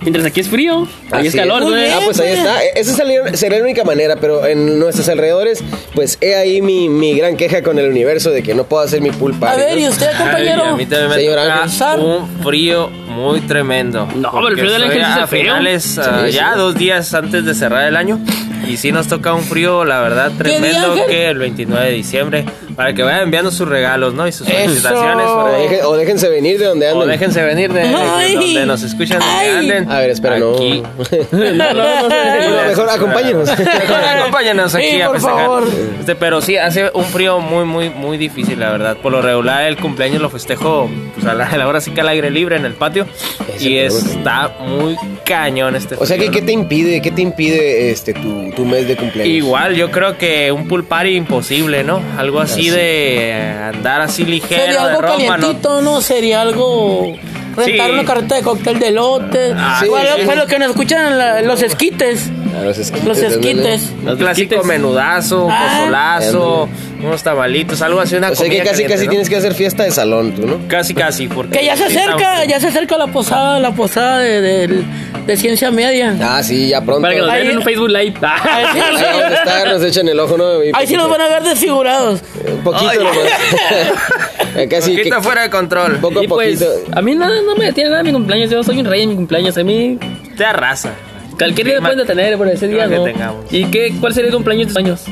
[0.00, 0.88] Mientras aquí es frío.
[1.10, 1.92] Allá es calor, bien.
[1.94, 2.62] Ah, pues ahí está.
[2.74, 5.62] Esa sería, sería la única manera, pero en nuestros alrededores,
[5.94, 9.02] pues he ahí mi, mi gran queja con el universo de que no puedo hacer
[9.02, 9.78] mi pool A ver.
[9.78, 10.62] ¿y usted, compañero?
[10.64, 14.08] Ay, a mí también me Señor toca un frío muy tremendo.
[14.16, 15.42] No, pero el frío del Ángel hace frío.
[15.42, 16.58] finales, ah, Sí, ya sí.
[16.58, 18.18] dos días antes de cerrar el año.
[18.66, 21.92] Y sí nos toca un frío, la verdad, ¿Qué día, tremendo que el 29 de
[21.92, 22.44] diciembre.
[22.80, 24.26] Para que vayan enviando sus regalos, ¿no?
[24.26, 27.08] Y sus felicitaciones por O, deje- o déjense venir de donde O anden.
[27.10, 29.50] déjense venir de, donde nos escuchan, donde Ay.
[29.50, 29.90] anden.
[29.90, 30.82] A ver, espera, Aquí.
[30.82, 31.38] no.
[31.38, 33.48] No, no, no, no, No, mejor acompáñenos.
[33.58, 35.40] Mejor acompáñanos aquí Sí, a por festejar.
[35.44, 35.64] favor.
[36.00, 38.96] Este, pero sí, hace un frío muy, muy, muy difícil, la verdad.
[38.96, 42.00] Por lo regular, el cumpleaños lo festejo pues, a la, a la hora sí que
[42.00, 43.06] al aire libre en el patio.
[43.54, 47.10] Es y el está muy cañón este O sea, frío, que, ¿qué te impide, qué
[47.10, 49.34] te impide este tu, tu mes de cumpleaños?
[49.34, 52.00] Igual, yo creo que un pool party imposible, ¿no?
[52.16, 52.76] Algo así Así.
[52.80, 56.00] de andar así ligero Sería algo calientito, ¿no?
[56.00, 57.14] Sería algo...
[57.56, 57.92] Rentar Sí.
[57.92, 59.52] una carreta de cóctel de lote.
[59.56, 62.30] Ah, Igual, sí, lo que nos escuchan la- los esquites.
[62.58, 63.06] A los esquites.
[63.06, 63.82] Los esquites.
[64.06, 65.76] Un clásico menudazo, Ah.
[65.78, 66.68] pozolazo,
[67.02, 69.10] unos tamalitos, algo así, una O sea, que casi, caliente, casi ¿no?
[69.10, 70.58] tienes que hacer fiesta de salón, tú, ¿no?
[70.68, 71.58] Casi, casi, porque...
[71.58, 74.84] Que ya se acerca, ya se acerca la posada, la posada de, de-
[75.26, 76.16] de ciencia media.
[76.20, 77.02] Ah, sí, ya pronto.
[77.02, 78.14] Para que nos Ahí vean en un Facebook Live.
[78.22, 80.64] Ahí sí, vamos a estar, nos echan el ojo, ¿no?
[80.64, 82.20] Y ahí sí los van a ver desfigurados.
[82.50, 83.16] Un poquito nomás.
[84.70, 85.98] Casi que, Poquito fuera de control.
[85.98, 86.98] poco a Y pues, poquito.
[86.98, 88.50] a mí nada, no me detiene nada mi cumpleaños.
[88.50, 89.56] Yo soy un rey en mi cumpleaños.
[89.56, 89.98] A mí,
[90.36, 90.90] Te arrasa.
[91.40, 93.04] Cualquier día pueden detener por ese día, que ¿no?
[93.04, 93.44] tengamos.
[93.50, 95.04] ¿Y qué, cuál sería el cumpleaños de tus años?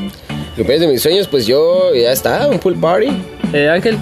[0.56, 3.08] Cumpleaños de mis sueños, pues yo, ya está, un pool party.
[3.52, 3.96] Eh, Ángel,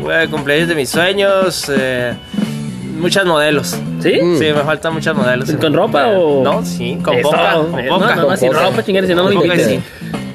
[0.00, 1.70] Bueno, cumpleaños de mis sueños.
[1.74, 2.14] eh,
[2.98, 3.76] muchas modelos.
[4.00, 4.20] ¿sí?
[4.22, 4.38] Mm.
[4.38, 5.50] Sí, me faltan muchas modelos.
[5.52, 6.42] ¿Con ropa o...?
[6.42, 7.54] No, sí, con Eso, poca.
[7.54, 8.14] Con eh, poca.
[8.14, 9.80] No, no, más sin ropa, chingar, si no, no me sí.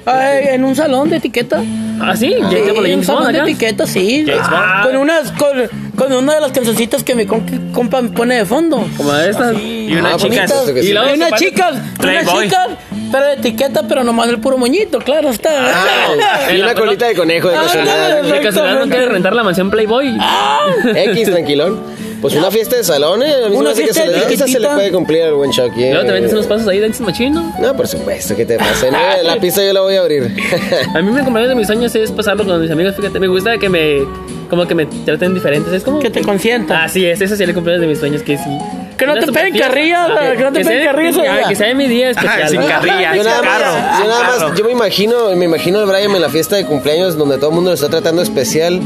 [0.05, 1.63] Ay, en un salón de etiqueta.
[2.01, 2.35] ¿Ah, sí?
[2.39, 3.49] ¿Ya Sí, un James Bond de acá?
[3.49, 4.25] etiqueta, sí.
[4.27, 4.83] James Bond.
[4.83, 8.85] Con unas, con, con una de las cancioncitas que mi compa me pone de fondo.
[8.97, 9.55] Como estas.
[9.59, 10.27] Y unas Ah,
[10.73, 12.43] que Y, luego chicas, unas Playboy.
[12.45, 12.67] chicas,
[13.11, 15.49] pero de etiqueta, pero nomás el puro moñito, claro está.
[15.51, 18.23] Ah, y una colita de conejo de Ah, casualidad.
[18.23, 20.17] De casualidad no quiere rentar la mansión Playboy.
[20.95, 21.81] X, tranquilón.
[22.21, 23.33] Pues una fiesta de salón, ¿eh?
[23.45, 25.85] A mí me Una hace que fiesta se se le puede cumplir al buen Chucky.
[25.85, 25.93] ¿eh?
[25.93, 27.53] Luego te metes unos pasos ahí, danzas machino.
[27.59, 28.91] No, por supuesto, que te pasa?
[28.91, 30.23] No, la pista yo la voy a abrir.
[30.95, 33.57] A mí mi cumpleaños de mis sueños es pasarlo con mis amigos, fíjate, me gusta
[33.57, 33.99] que me,
[34.49, 35.99] como que me traten diferentes, es como...
[35.99, 36.81] Que te consientan.
[36.83, 38.43] Así es, ese sería el cumpleaños de mis sueños, que sí.
[38.97, 39.69] Que no Una te peguen fiesta.
[39.69, 41.47] carrilla, Ah, que no te peguen de- carrilla ah.
[41.47, 42.49] Que sea de mi día especial.
[42.49, 45.79] sin carrilla, yo sin nada carro, más, yo nada más, yo me imagino, me imagino
[45.79, 48.81] al Brian en la fiesta de cumpleaños donde todo el mundo lo está tratando especial,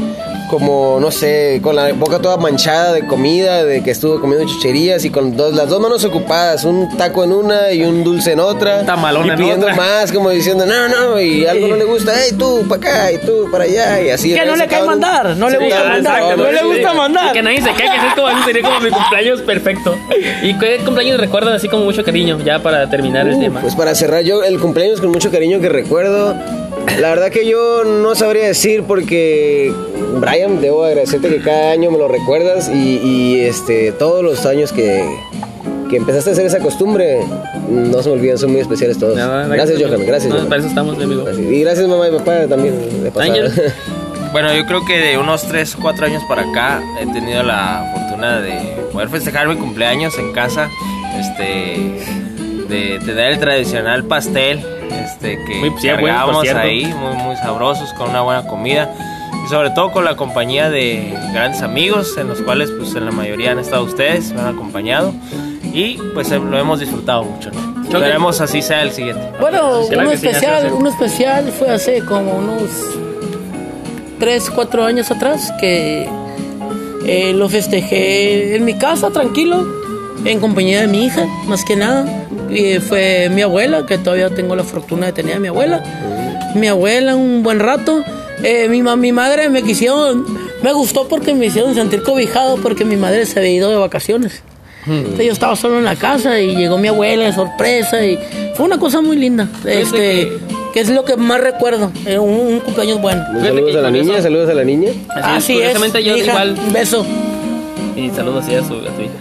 [0.54, 5.04] como, no sé, con la boca toda manchada de comida, de que estuvo comiendo chucherías
[5.04, 8.38] y con dos, las dos manos ocupadas, un taco en una y un dulce en
[8.40, 8.86] otra.
[8.86, 9.76] tamalón y en pidiendo otra.
[9.76, 13.18] más, como diciendo, no, no, y algo no le gusta, hey, tú para acá y
[13.18, 14.32] tú para allá y así.
[14.32, 17.30] Que no le cae mandar, no le gusta mandar, no le gusta mandar.
[17.30, 19.96] Y que nadie se caiga, que es como, sería como mi cumpleaños perfecto.
[20.42, 22.38] ¿Y qué cumpleaños recuerdan así con mucho cariño?
[22.44, 23.60] Ya para terminar el Uh, tema.
[23.60, 26.36] Pues para cerrar yo el cumpleaños con mucho cariño que recuerdo.
[27.00, 29.72] La verdad que yo no sabría decir porque
[30.20, 34.72] Brian, debo agradecerte que cada año me lo recuerdas y, y, este todos los años
[34.72, 35.04] que,
[35.90, 37.20] que empezaste a hacer esa costumbre
[37.68, 39.16] no se me olvidan, son muy especiales todos.
[39.16, 40.30] Gracias Johan, gracias.
[40.30, 40.48] No, Johan.
[40.48, 41.24] para eso estamos, mi amigo.
[41.24, 41.46] Gracias.
[41.46, 43.50] Y gracias mamá y papá también de pasada.
[44.34, 47.88] Bueno, yo creo que de unos 3 o 4 años para acá he tenido la
[47.94, 50.68] fortuna de poder festejar mi cumpleaños en casa.
[51.20, 52.00] Este.
[52.68, 54.58] De tener el tradicional pastel.
[55.04, 56.60] Este que Muy- sí, bueno, cierto.
[56.60, 58.90] ahí, muy, muy sabrosos, con una buena comida.
[59.44, 63.10] Y sobre todo con la compañía de grandes amigos, en los cuales, pues en la
[63.10, 65.12] mayoría han estado ustedes, me han acompañado.
[65.72, 67.50] Y pues eh, lo hemos disfrutado mucho.
[67.50, 67.82] ¿no?
[67.82, 69.22] Esperemos así sea el siguiente.
[69.40, 72.70] Bueno, uno especial, uno especial fue hace como unos
[74.18, 76.08] 3, 4 años atrás que
[77.06, 79.66] eh, lo festejé en mi casa, tranquilo,
[80.24, 82.06] en compañía de mi hija, más que nada.
[82.50, 85.82] Y fue mi abuela, que todavía tengo la fortuna de tener a mi abuela.
[86.54, 88.04] Mi abuela un buen rato.
[88.42, 90.24] Eh, mi, ma- mi madre me quisieron,
[90.62, 94.42] me gustó porque me hicieron sentir cobijado porque mi madre se había ido de vacaciones.
[94.86, 98.18] Entonces yo estaba solo en la casa y llegó mi abuela de sorpresa y
[98.54, 99.48] fue una cosa muy linda.
[99.64, 100.30] Este,
[100.74, 103.24] que- es lo que más recuerdo, eh, un, un cumpleaños bueno.
[103.40, 104.90] Saludos a la niña, saludos a la niña.
[105.22, 106.58] Así es, curiosamente yo hija, igual.
[106.66, 107.06] un beso.
[107.96, 109.12] Y saludos así a su, a su hija.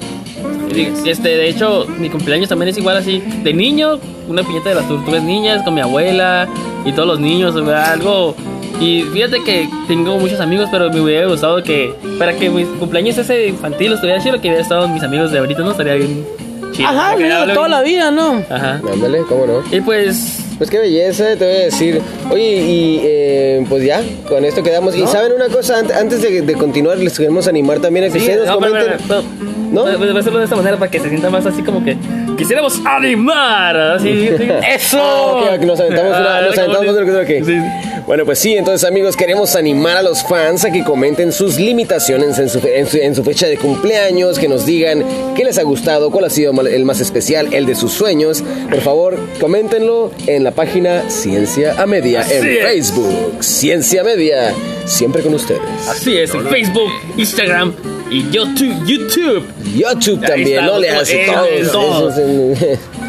[1.05, 3.21] Este, de hecho, mi cumpleaños también es igual así.
[3.43, 6.47] De niño, una piñata de las tortugas niñas con mi abuela
[6.85, 8.35] y todos los niños, algo.
[8.79, 13.17] Y fíjate que tengo muchos amigos, pero me hubiera gustado que para que mi cumpleaños
[13.17, 15.71] ese infantil estuviera chido, que hubiera estado mis amigos de ahorita, ¿no?
[15.71, 16.25] Estaría bien
[16.73, 16.89] chido.
[16.89, 18.43] Ajá, mira, toda bien- la vida, ¿no?
[18.49, 18.81] Ajá.
[18.91, 19.63] Ándale, cómo no.
[19.75, 22.01] Y pues, Pues qué belleza, te voy a decir.
[22.31, 24.95] Oye, y eh, pues ya, con esto quedamos.
[24.95, 28.19] Y saben una cosa, Ant- antes de, de continuar, les queremos animar también a que
[28.19, 29.07] sí, ustedes nos no, pero- comenten.
[29.07, 29.23] pero-
[29.73, 29.83] ¿No?
[29.85, 31.97] pero- Voy a hacerlo de esta manera para que se sienta más así como que
[32.37, 33.75] quisiéramos animar.
[33.75, 34.09] Así,
[34.73, 34.99] ¡Eso!
[35.01, 37.45] Ah, nos aventamos una, Ah, nos aventamos.
[37.45, 37.57] Sí.
[38.05, 42.37] Bueno, pues sí, entonces amigos, queremos animar a los fans a que comenten sus limitaciones
[42.37, 45.03] en su, fe- en su, en su fecha de cumpleaños, que nos digan
[45.35, 48.43] qué les ha gustado, cuál ha sido el más especial, el de sus sueños.
[48.69, 52.63] Por favor, coméntenlo en la página Ciencia a Media en Así es.
[52.65, 53.37] Facebook.
[53.43, 54.53] Ciencia Media,
[54.85, 55.61] siempre con ustedes.
[55.89, 57.73] Así es, en Facebook, Instagram
[58.13, 58.85] y YouTube.
[58.85, 59.43] YouTube.
[59.75, 62.55] YouTube también, no le hace en-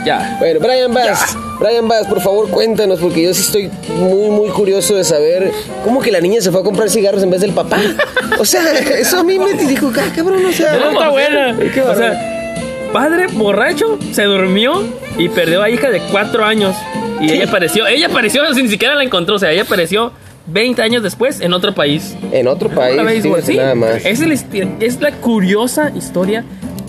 [0.05, 0.37] Ya.
[0.39, 4.95] Bueno, Brian Bass, Brian Bass, por favor cuéntanos, porque yo sí estoy muy, muy curioso
[4.97, 5.51] de saber
[5.83, 7.79] cómo que la niña se fue a comprar cigarros en vez del papá.
[8.39, 8.63] O sea,
[8.99, 11.57] eso a mí me dijo, "Ah, cabrón, o sea, No, está buena.
[11.89, 14.83] O sea, padre borracho se durmió
[15.17, 16.75] y perdió a hija de cuatro años.
[17.21, 19.37] Y ella apareció, ella apareció, ni siquiera la encontró.
[19.37, 20.13] O sea, ella apareció
[20.47, 22.17] 20 años después en otro país.
[22.33, 23.57] en otro país, sí.
[23.57, 24.05] nada más.
[24.05, 26.45] Es, el esti- es la curiosa historia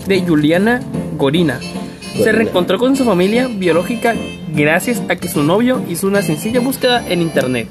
[0.06, 0.80] de Juliana
[1.16, 1.58] Gorina.
[2.22, 4.14] Se reencontró con su familia biológica
[4.54, 7.68] gracias a que su novio hizo una sencilla búsqueda en internet.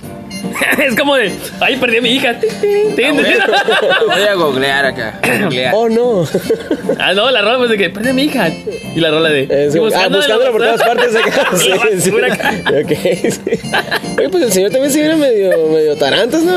[0.83, 2.35] es como de, ay, perdí a mi hija.
[4.07, 5.19] Voy a googlear acá.
[5.41, 5.73] googlear.
[5.75, 6.25] Oh, no.
[6.99, 8.49] ah, no, la rola pues de que perdí a mi hija.
[8.95, 9.43] Y la rola de...
[9.49, 11.49] Es- y ah, buscándola por todas partes acá.
[11.63, 12.11] Y la Sí, sí.
[12.31, 12.53] acá.
[12.69, 12.91] Ok,
[13.31, 13.59] sí.
[14.17, 16.53] Oye, pues el señor también se viene medio, medio tarantas, ¿no?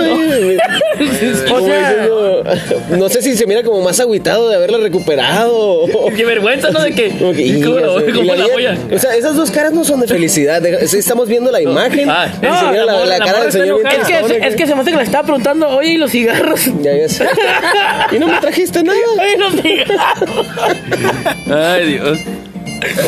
[1.49, 2.45] Como sea- diciendo,
[2.91, 5.55] no sé si se mira como más agüitado de haberla recuperado.
[5.57, 6.81] o- Qué vergüenza, ¿no?
[6.83, 7.11] De que...
[7.11, 9.85] Como que, ¿Cómo, y cómo la la voy a- O sea, esas dos caras no
[9.85, 10.63] son de felicidad.
[10.63, 12.09] de- estamos viendo la imagen.
[12.09, 13.81] Ah, no, mira la la, la la cara del señor.
[13.91, 16.61] Es que, es que se me hace que le estaba preguntando, oye, ¿y los cigarros?
[16.83, 17.23] Ya ves.
[18.13, 18.99] y no me trajiste nada.
[19.21, 20.47] Oye, los cigarros.
[21.51, 22.19] Ay, Dios.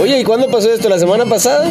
[0.01, 0.89] Oye, ¿y cuándo pasó esto?
[0.89, 1.71] ¿La semana pasada?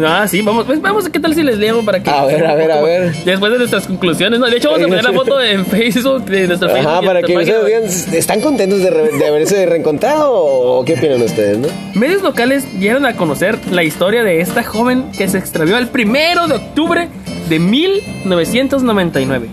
[0.00, 2.08] Ah, sí, vamos, pues vamos, ¿qué tal si les leo para que...
[2.08, 3.12] A ver, a ver, a ver.
[3.24, 4.46] Después de nuestras conclusiones, ¿no?
[4.46, 6.70] De hecho, vamos a poner la foto en Facebook de Facebook.
[6.70, 7.66] Ajá, y para nuestra que ustedes
[8.06, 11.66] digan, ¿están contentos de, re- de haberse reencontrado o qué opinan ustedes, no?
[11.94, 16.46] Medios locales dieron a conocer la historia de esta joven que se extravió el primero
[16.46, 17.08] de octubre
[17.48, 19.48] de 1999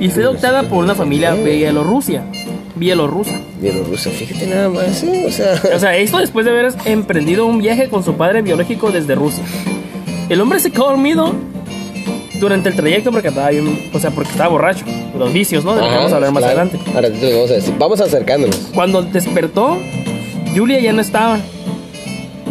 [0.00, 2.22] y fue adoptada por una familia bielorrusia.
[2.76, 3.40] bielorrusa.
[3.60, 5.60] Bielorrusia, fíjate nada más, sí, o sea.
[5.74, 9.42] O sea, esto después de haber emprendido un viaje con su padre biológico desde Rusia.
[10.28, 11.34] El hombre se quedó dormido
[12.38, 14.84] durante el trayecto porque estaba bien, o sea, porque estaba borracho.
[15.18, 15.74] Los vicios, ¿no?
[15.74, 16.60] De Ajá, vamos a hablar más claro.
[16.60, 16.90] adelante.
[16.94, 17.74] Ahora vamos a decir.
[17.78, 18.56] Vamos acercándonos.
[18.74, 19.78] Cuando despertó,
[20.54, 21.38] Julia ya no estaba.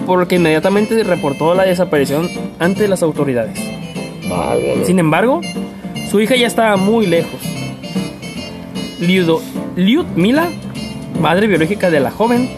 [0.05, 2.29] Porque inmediatamente reportó la desaparición
[2.59, 3.59] ante las autoridades.
[4.85, 5.41] Sin embargo,
[6.09, 7.39] su hija ya estaba muy lejos.
[8.99, 9.41] Liudo,
[9.75, 10.47] Lyudmila,
[11.21, 12.49] madre biológica de la joven,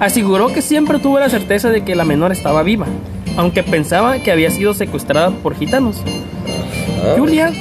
[0.00, 2.86] aseguró que siempre tuvo la certeza de que la menor estaba viva,
[3.36, 6.02] aunque pensaba que había sido secuestrada por gitanos.
[7.04, 7.14] Ah.
[7.16, 7.52] Julia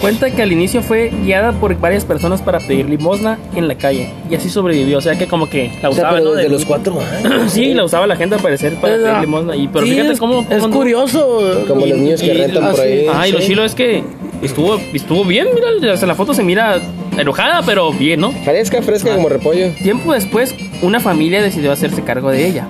[0.00, 4.08] cuenta que al inicio fue guiada por varias personas para pedir limosna en la calle
[4.30, 6.30] y así sobrevivió, o sea que como que la O sea, usaba, pero ¿no?
[6.32, 7.50] desde De- los cuatro años.
[7.52, 9.56] Sí, la usaba la gente al parecer para pedir Ah, limosna.
[9.56, 10.46] Y, pero sí, fíjate es- cómo...
[10.50, 11.64] Es curioso.
[11.68, 12.80] Como los niños que y- rentan por así.
[12.82, 13.06] ahí.
[13.14, 14.02] Ay, lo chilo es que
[14.42, 16.80] estuvo, estuvo bien, mira, o sea, la foto se mira
[17.16, 18.32] enojada, pero bien, ¿no?
[18.32, 19.68] Fresca, fresca como repollo.
[19.82, 22.66] Tiempo después, una familia decidió hacerse cargo de ella.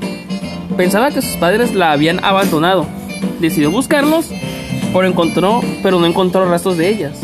[0.76, 2.87] Pensaba que sus padres la habían abandonado.
[3.40, 4.30] Decidió buscarlos,
[4.94, 7.20] pero, encontró, pero no encontró rastros de ellas.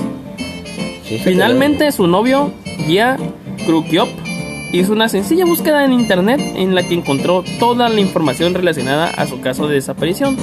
[1.04, 2.52] Fíjate, Finalmente, su novio,
[2.87, 3.16] Gia
[3.64, 4.09] Krukiop,
[4.72, 9.26] hizo una sencilla búsqueda en internet en la que encontró toda la información relacionada a
[9.26, 10.37] su caso de desaparición.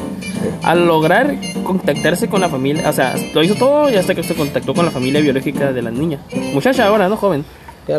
[0.63, 4.36] Al lograr contactarse con la familia, o sea, lo hizo todo y hasta que se
[4.36, 6.20] contactó con la familia biológica de la niña.
[6.54, 7.18] Muchacha ahora, ¿no?
[7.18, 7.46] Joven.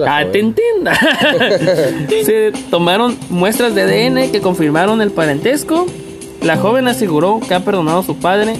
[0.07, 0.95] Ah, te entienda.
[2.25, 5.87] se tomaron muestras de ADN que confirmaron el parentesco.
[6.43, 8.57] La joven aseguró que ha perdonado a su padre.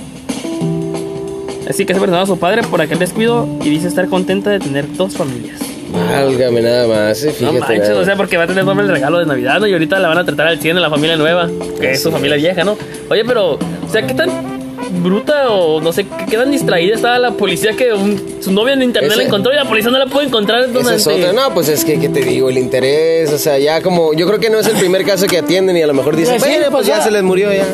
[1.69, 4.51] Así que se ha perdonado a su padre por aquel descuido y dice estar contenta
[4.51, 5.59] de tener dos familias.
[5.93, 7.59] Válgame nada más, eh, No fíjate.
[7.61, 8.01] manches, nada.
[8.01, 9.67] o sea, porque va a tener doble el regalo de Navidad, ¿no?
[9.67, 11.49] Y ahorita la van a tratar al 100 de la familia nueva,
[11.81, 12.77] que es su familia vieja, ¿no?
[13.11, 13.59] Oye, pero, o
[13.91, 14.59] sea, ¿qué tan
[15.03, 18.83] bruta o no sé, qué, tan distraída estaba la policía que un- su novia en
[18.83, 21.33] internet Ese- la encontró y la policía no la pudo encontrar Esa es durante- otra.
[21.49, 22.49] No, pues es que, ¿qué te digo?
[22.49, 24.15] El interés, o sea, ya como.
[24.15, 26.39] Yo creo que no es el primer caso que atienden y a lo mejor dicen,
[26.39, 27.03] bueno, pues pues ya.
[27.03, 27.67] se les murió, ya.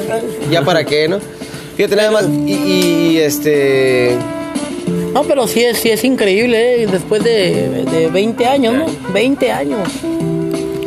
[0.50, 1.18] Ya para qué, ¿no?
[1.76, 2.26] Fíjate nada más.
[2.46, 4.16] Y, y- y, este.
[5.12, 6.86] No, pero sí es, sí es increíble, ¿eh?
[6.86, 8.86] Después de, de 20 años, ¿no?
[9.12, 9.88] 20 años.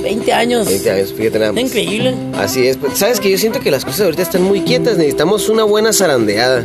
[0.03, 0.67] 20 años.
[0.67, 1.69] 20 años, fíjate nada Está más.
[1.69, 2.13] increíble.
[2.37, 2.77] Así es.
[2.77, 4.97] pues, Sabes que yo siento que las cosas ahorita están muy quietas.
[4.97, 6.63] Necesitamos una buena zarandeada.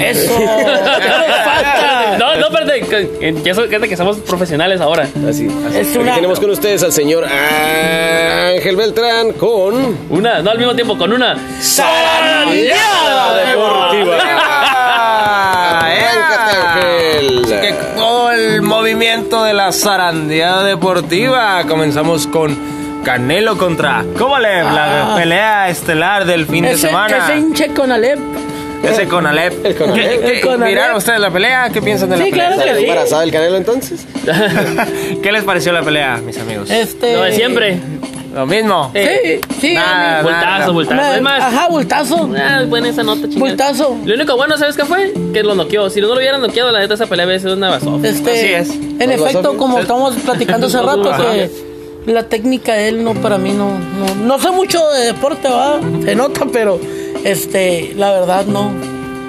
[0.00, 0.32] Eso.
[2.18, 5.04] No, no, espérate, que, que eso- que, que somos profesionales ahora.
[5.28, 5.46] Así.
[5.68, 5.78] así.
[5.78, 9.96] Es Aquí una- tenemos con ustedes al señor Ángel Beltrán con.
[10.10, 14.18] Una, no al mismo tiempo, con una Zarandeada Deportiva.
[15.84, 17.42] Ángel.
[17.44, 22.56] Así que con el movimiento de la zarandeada deportiva comenzamos con
[23.04, 25.16] Canelo contra Kovalev, la Ah.
[25.16, 27.16] pelea estelar del fin de semana.
[27.24, 28.18] ese hinche con Alep.
[28.82, 29.64] Ese con Alep.
[29.66, 30.20] El Conalep.
[30.24, 30.58] ¿Qué- qué- El.
[30.60, 31.68] ¿Miraron ustedes la pelea?
[31.70, 32.46] ¿Qué piensan de la Sí, pelea?
[32.48, 32.84] claro que ¿Está sí.
[32.86, 34.06] embarazada el Canelo entonces?
[35.22, 36.70] ¿Qué les pareció la pelea, mis amigos?
[36.70, 37.14] Este.
[37.14, 37.80] Lo de siempre.
[38.34, 38.92] Lo mismo.
[38.94, 39.74] Sí, sí.
[39.74, 40.70] Nada, Bultazo, nada.
[40.70, 41.14] bultazo.
[41.14, 42.30] Es más, Ajá, bultazo.
[42.38, 43.40] ah, buena esa nota, chingada.
[43.40, 43.96] Bultazo.
[44.04, 45.12] Lo único bueno, ¿sabes qué fue?
[45.32, 45.90] Que lo noqueó.
[45.90, 48.10] Si no lo hubieran noqueado, la neta, esa pelea hubiera sido una basofia.
[48.10, 49.00] Este, Así es.
[49.00, 51.50] En efecto, como estamos platicando hace rato, que
[52.12, 55.80] la técnica de él no para mí no, no, no sé mucho de deporte, va,
[56.04, 56.78] se nota, pero
[57.24, 58.70] este, la verdad no.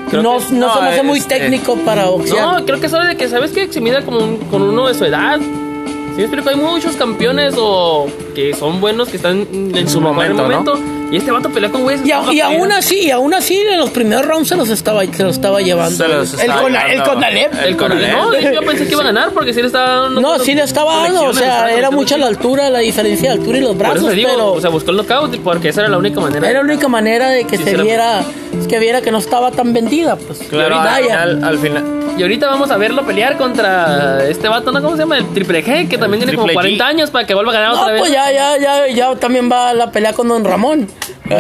[0.10, 2.60] Creo no, que- no, no, se me hace muy este- técnico para boxear.
[2.60, 3.71] No, creo que sabe de que, ¿sabes qué?
[3.71, 5.39] Se mida como un- con uno de su edad.
[5.39, 10.75] Sí, me explico, hay muchos campeones o que son buenos que están en, su momento.
[11.12, 12.06] Y este vato pelea con güeyes.
[12.06, 15.04] y, a- y aún así, y aún así, en los primeros rounds se los estaba,
[15.06, 15.95] se los estaba llevando.
[15.95, 17.04] Se los el, Cona- el.
[17.04, 17.54] Conalep.
[17.65, 18.12] El Conalep.
[18.12, 20.22] No, yo pensé que iba a ganar porque sí le estaba dando.
[20.22, 23.58] No, sí le estaba dando, o sea, era mucha la altura, la diferencia de altura
[23.58, 25.89] y los Por eso brazos, digo, pero o sea, buscó el knockout porque esa era
[25.89, 26.48] la única manera.
[26.50, 28.22] era la única manera de que Sí, se la- viera,
[28.69, 30.39] que viera que no estaba tan vendida, pues.
[30.50, 31.98] Claro, al final, al final.
[32.17, 34.82] Y ahorita vamos a verlo pelear contra este vato, ¿no?
[34.82, 35.17] ¿Cómo se llama?
[35.17, 36.78] El Triple G, que también tiene como Triple G.
[36.78, 38.02] 40 años para que vuelva a ganar No, otra vez.
[38.02, 40.88] pues ya, ya, ya, ya también va la pelea con Don Ramón.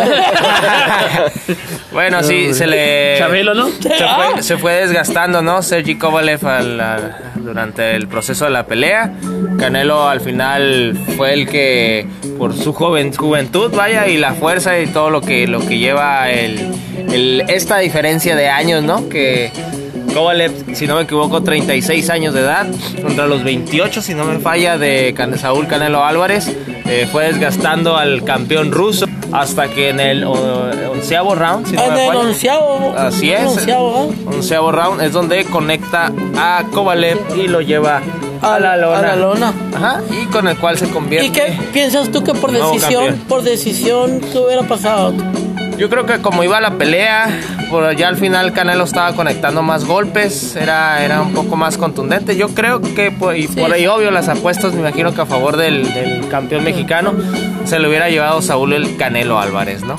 [1.91, 3.15] bueno, sí, se le.
[3.17, 3.69] Chabelo, ¿no?
[3.69, 5.61] Se fue, se fue desgastando, ¿no?
[5.61, 9.13] Sergi Kovalev al- al- durante el proceso de la pelea.
[9.57, 14.87] Canelo al final fue el que, por su joven, juventud, vaya, y la fuerza y
[14.87, 16.71] todo lo que, lo que lleva el,
[17.11, 19.09] el- esta diferencia de años, ¿no?
[19.09, 19.51] Que
[20.13, 22.67] Kovalev, si no me equivoco, 36 años de edad,
[23.01, 26.47] contra los 28, si no me falla, de Can- Saúl Canelo Álvarez.
[26.85, 31.93] eh, fue desgastando al campeón ruso hasta que en el onceavo round, si no en
[31.93, 32.93] me el onceavo.
[32.97, 33.45] Así es.
[33.45, 38.01] onceavo, Onceavo round es donde conecta a Kovalev y lo lleva
[38.43, 38.55] ¿va?
[38.55, 38.97] a, la lona.
[38.97, 39.53] A la lona.
[39.75, 41.27] Ajá, y con el cual se convierte.
[41.27, 45.13] ¿Y qué piensas tú que por decisión, por decisión, qué hubiera pasado?
[45.77, 47.29] Yo creo que como iba la pelea,
[47.69, 52.35] por ya al final Canelo estaba conectando más golpes, era, era un poco más contundente.
[52.35, 55.57] Yo creo que, por, y por ahí obvio, las apuestas me imagino que a favor
[55.57, 57.13] del, del campeón mexicano
[57.65, 59.95] se le hubiera llevado Saúl el Canelo Álvarez, ¿no?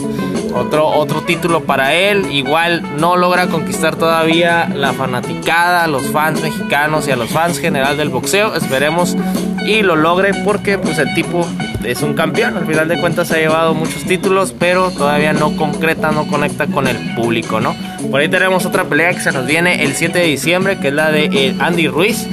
[0.54, 6.42] Otro, otro título para él, igual no logra conquistar todavía la fanaticada, a los fans
[6.42, 8.54] mexicanos y a los fans general del boxeo.
[8.56, 9.16] Esperemos
[9.64, 11.46] y lo logre porque pues el tipo
[11.84, 12.56] es un campeón.
[12.56, 16.88] Al final de cuentas ha llevado muchos títulos, pero todavía no concreta, no conecta con
[16.88, 17.76] el público, ¿no?
[18.10, 20.94] Por ahí tenemos otra pelea que se nos viene el 7 de diciembre, que es
[20.94, 22.26] la de eh, Andy Ruiz,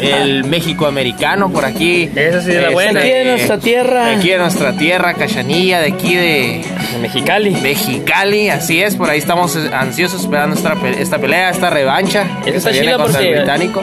[0.00, 2.10] el México americano por aquí.
[2.14, 3.00] Esa sí es la Este, buena.
[3.00, 4.10] Aquí en nuestra tierra.
[4.16, 6.62] Aquí en nuestra tierra, Cachanilla, de aquí de
[6.92, 7.50] De Mexicali.
[7.50, 12.24] Mexicali, así es, por ahí estamos eh, ansiosos esperando esta, esta pelea, esta revancha.
[12.44, 13.82] que está chida contra el porque- británico.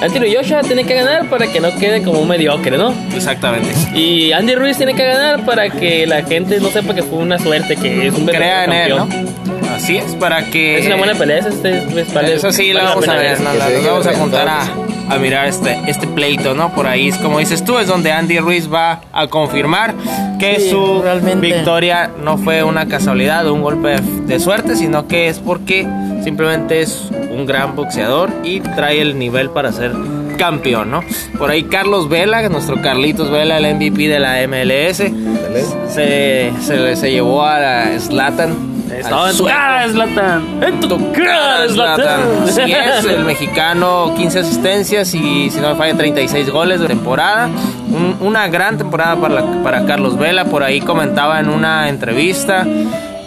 [0.00, 2.94] Anthony Joshua tiene que ganar para que no quede como un mediocre, ¿no?
[3.16, 3.68] Exactamente.
[3.98, 7.36] Y Andy Ruiz tiene que ganar para que la gente no sepa que fue una
[7.40, 9.47] suerte, que es un Crea en él, verdadero ¿no?
[9.78, 10.78] Así es, para que...
[10.80, 13.40] Es una buena pelea, esa este, pues, vale- Eso sí, la vale vamos a ver,
[13.40, 14.62] La- nos vamos a juntar a,
[15.08, 16.74] a mirar este, este pleito, ¿no?
[16.74, 19.94] Por ahí, es como dices tú, es donde Andy Ruiz va a confirmar
[20.40, 21.46] que Sí, su realmente.
[21.46, 25.86] victoria no fue una casualidad o un golpe de, de suerte, sino que es porque
[26.24, 29.92] simplemente es un gran boxeador y trae el nivel para ser
[30.36, 31.02] campeón, ¿no?
[31.38, 35.02] Por ahí Carlos Vela, nuestro Carlitos Vela, el MVP de la MLS,
[35.88, 38.67] se, se, se llevó a la Zlatan.
[39.00, 40.62] Estaba en tu cara, Zlatan.
[40.62, 42.20] En tu cara, Zlatan.
[42.44, 47.46] Así es, el mexicano 15 asistencias y si no me falla 36 goles de temporada.
[47.90, 50.44] Un- una gran temporada para, la- para Carlos Vela.
[50.44, 52.66] Por ahí comentaba en una entrevista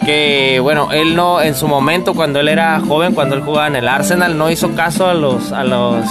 [0.04, 3.76] que, bueno, él no, en su momento, cuando él era joven, cuando él jugaba en
[3.76, 6.04] el Arsenal, no hizo caso a los, a los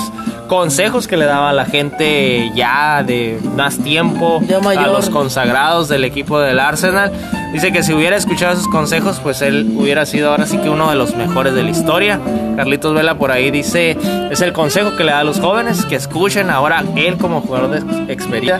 [0.48, 4.42] consejos que le daba la gente ya de más tiempo,
[4.78, 7.12] a los consagrados del equipo del Arsenal.
[7.54, 10.90] Dice que si hubiera escuchado esos consejos, pues él hubiera sido ahora sí que uno
[10.90, 12.20] de los mejores de la historia.
[12.58, 13.98] Carlitos Vela por ahí dice,
[14.30, 17.70] es el consejo que le da a los jóvenes, que escuchen ahora él como jugador
[17.70, 18.60] de experiencia,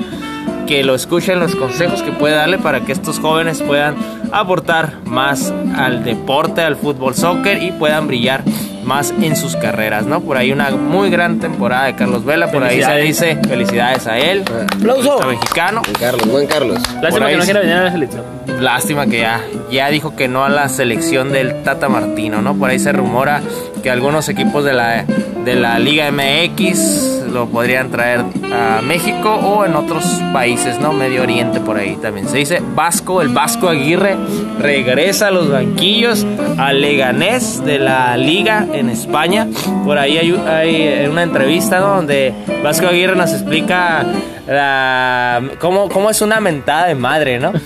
[0.72, 3.94] que lo escuchen los consejos que puede darle para que estos jóvenes puedan
[4.32, 8.42] aportar más al deporte, al fútbol, soccer y puedan brillar
[8.86, 10.22] más en sus carreras, ¿no?
[10.22, 13.06] Por ahí una muy gran temporada de Carlos Vela, por ahí se Felicidades.
[13.06, 15.20] dice felicidades a él, Aplauso.
[15.28, 15.82] mexicano.
[15.84, 16.80] Buen Carlos, buen Carlos.
[17.02, 18.24] Lástima que no quiera venir a la selección.
[18.62, 22.56] Lástima que ya, ya dijo que no a la selección del Tata Martino, ¿no?
[22.56, 23.42] Por ahí se rumora
[23.82, 25.06] que algunos equipos de la,
[25.46, 30.94] de la Liga MX lo podrían traer a México o en otros países, ¿no?
[30.94, 32.28] Medio Oriente por ahí también.
[32.28, 34.18] Se dice Vasco, el Vasco Aguirre
[34.60, 36.26] regresa a los banquillos
[36.58, 39.48] al Leganés de la Liga en España.
[39.86, 41.96] Por ahí hay, hay una entrevista, ¿no?
[41.96, 44.06] Donde Vasco Aguirre nos explica
[44.48, 47.54] la, cómo, cómo es una mentada de madre, ¿no?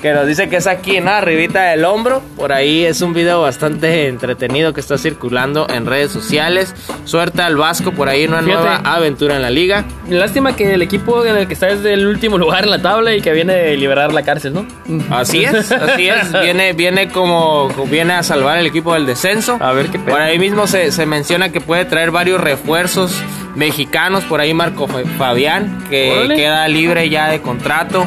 [0.00, 1.10] que nos dice que es aquí, ¿no?
[1.10, 2.22] Arribita del hombro.
[2.36, 6.74] Por ahí es un video bastante entretenido que está circulando en redes sociales.
[7.04, 8.54] Suerte al Vasco por ahí una Fíjate.
[8.54, 9.84] nueva aventura en la liga.
[10.08, 13.14] Lástima que el equipo en el que está es del último lugar en la tabla
[13.14, 14.66] y que viene de liberar la cárcel, ¿no?
[15.10, 16.32] Así es, así es.
[16.40, 19.58] Viene, viene como viene a salvar el equipo del descenso.
[19.60, 20.10] A ver qué pedo.
[20.10, 23.12] Por ahí mismo se, se menciona que puede traer varios refuerzos
[23.54, 24.24] mexicanos.
[24.24, 26.36] Por ahí Marco Fa- Fabián, que Órale.
[26.36, 28.06] queda libre ya de contrato.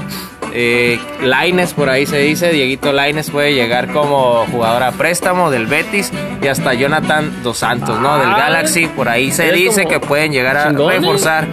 [0.55, 5.65] Eh, Laines, por ahí se dice, Dieguito Laines puede llegar como jugador a préstamo del
[5.65, 6.11] Betis
[6.43, 8.19] y hasta Jonathan Dos Santos, ¿no?
[8.19, 11.47] Del Ah, Galaxy, por ahí se dice que pueden llegar a reforzar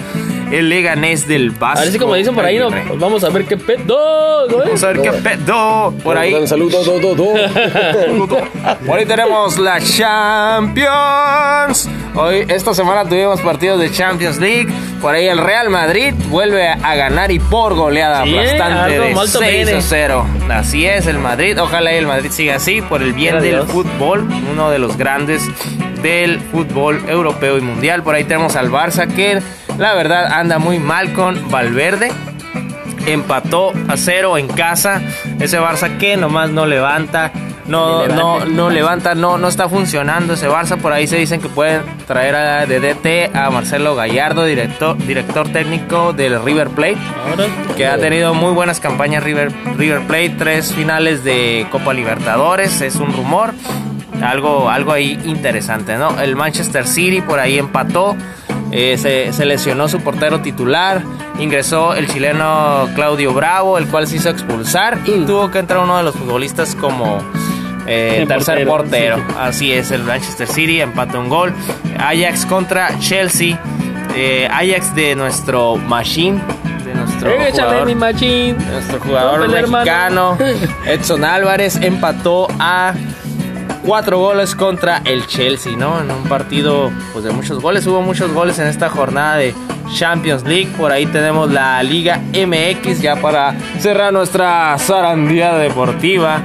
[0.52, 1.78] el Leganés del Vasco.
[1.78, 2.68] A ver si como dicen por ahí, ¿no?
[2.68, 4.58] Pues vamos a ver qué pedo, ¿no?
[4.58, 5.94] Vamos a ver qué pedo.
[6.04, 6.34] Por ahí.
[6.34, 7.32] Un saludo, do, do, do.
[8.86, 11.88] Por ahí tenemos la Champions.
[12.14, 14.68] Hoy, esta semana tuvimos partidos de Champions League.
[15.00, 19.38] Por ahí el Real Madrid vuelve a ganar y por goleada Sí, aplastante de molto
[19.38, 19.82] 6 a bene.
[19.82, 20.26] 0.
[20.50, 21.60] Así es, el Madrid.
[21.60, 24.28] Ojalá el Madrid siga así por el bien del fútbol.
[24.50, 25.48] Uno de los grandes
[26.02, 28.02] del fútbol europeo y mundial.
[28.02, 29.40] Por ahí tenemos al Barça que
[29.78, 32.10] la verdad anda muy mal con Valverde
[33.06, 35.00] empató a cero en casa.
[35.38, 37.32] Ese Barça que nomás no levanta.
[37.70, 40.76] No, no, no levanta, no, no está funcionando ese Barça.
[40.76, 45.48] Por ahí se dicen que pueden traer a, de DT a Marcelo Gallardo, director, director
[45.48, 46.98] técnico del River Plate,
[47.76, 52.96] que ha tenido muy buenas campañas River, River Plate, tres finales de Copa Libertadores, es
[52.96, 53.52] un rumor.
[54.22, 56.20] Algo, algo ahí interesante, ¿no?
[56.20, 58.16] El Manchester City por ahí empató.
[58.72, 61.02] eh, se, se lesionó su portero titular.
[61.38, 64.98] Ingresó el chileno Claudio Bravo, el cual se hizo expulsar.
[65.06, 67.18] Y tuvo que entrar uno de los futbolistas como
[67.90, 69.16] eh, tercer portero, portero.
[69.28, 69.36] sí.
[69.38, 71.52] Así es, el Manchester City empató un gol.
[71.98, 73.58] Ajax contra Chelsea.
[74.14, 76.40] Eh, Ajax de nuestro Machine.
[76.84, 80.36] De nuestro jugador mi nuestro jugador mexicano
[80.86, 82.94] Edson Álvarez empató a
[83.84, 86.00] cuatro goles contra el Chelsea, ¿no?
[86.00, 87.86] En un partido pues, de muchos goles.
[87.86, 89.54] Hubo muchos goles en esta jornada de
[89.94, 90.68] Champions League.
[90.78, 96.42] Por ahí tenemos la Liga MX ya para cerrar nuestra zarandía deportiva.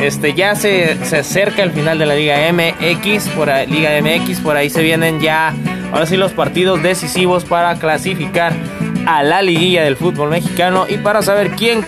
[0.00, 4.40] Este, ya se, se acerca el final de la Liga MX, por ahí, Liga MX,
[4.40, 5.54] por ahí se vienen ya,
[5.92, 8.52] ahora sí, los partidos decisivos para clasificar
[9.06, 11.86] a la liguilla del fútbol mexicano y para saber quién,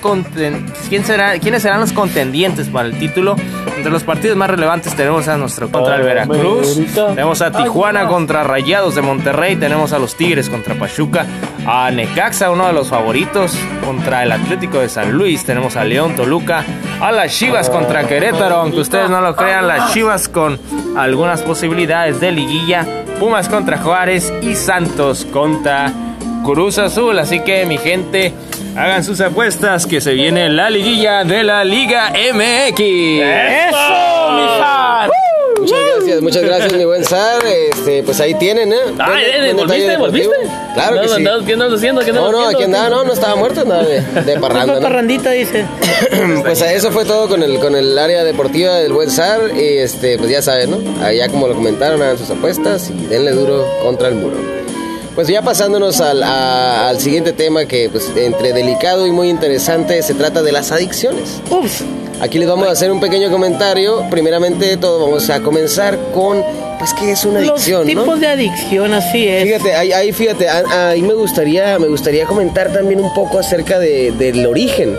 [0.89, 3.37] quién será, quiénes serán los contendientes para el título.
[3.77, 8.43] Entre los partidos más relevantes tenemos a nuestro contra el Veracruz, tenemos a Tijuana contra
[8.43, 11.27] Rayados de Monterrey, tenemos a los Tigres contra Pachuca,
[11.67, 16.17] a Necaxa, uno de los favoritos, contra el Atlético de San Luis, tenemos a León
[16.17, 16.65] Toluca,
[17.01, 20.59] a las Chivas contra Querétaro, aunque ustedes no lo crean, las Chivas con
[20.97, 22.85] algunas posibilidades de liguilla,
[23.21, 25.93] Pumas contra Juárez y Santos contra
[26.53, 27.19] Cruz Azul.
[27.19, 28.33] Así que mi gente,
[28.77, 32.81] hagan sus apuestas que se viene la liguilla de la Liga MX.
[32.81, 35.11] ¡Eso, mi Sar!
[35.61, 37.43] Muchas gracias, muchas gracias, mi buen Sar.
[37.45, 38.77] Este, pues ahí tienen, ¿eh?
[38.99, 39.97] Ah, Buen- eh, buen ¿volviste?
[39.97, 40.29] ¿Volviste?
[40.75, 41.45] Claro que No, sí.
[41.47, 42.05] ¿Qué andas haciendo?
[42.05, 42.49] ¿Qué No, andas no, haciendo?
[42.59, 44.81] aquí andaba, no, no estaba muerto, andaba de, de parranda, ¿no?
[44.81, 45.67] parrandita, dice.
[46.45, 49.41] Pues eso fue todo con el, con el área deportiva del buen SAR.
[49.57, 51.05] Y este, pues ya saben, ¿no?
[51.05, 54.37] Allá como lo comentaron, hagan sus apuestas y denle duro contra el muro.
[55.19, 60.01] Pues ya pasándonos al, a- al siguiente tema que pues entre delicado y muy interesante
[60.05, 61.41] se trata de las adicciones.
[61.51, 61.83] Ups.
[62.21, 64.05] Aquí les vamos a hacer un pequeño comentario.
[64.13, 66.41] Primeramente de todo vamos a comenzar con
[66.79, 68.03] pues qué es una Los adicción, ¿no?
[68.03, 69.43] tipos de adicción, así es.
[69.43, 74.13] Fíjate, ahí, ahí, fíjate, ahí me gustaría, me gustaría comentar también un poco acerca de-
[74.13, 74.97] del origen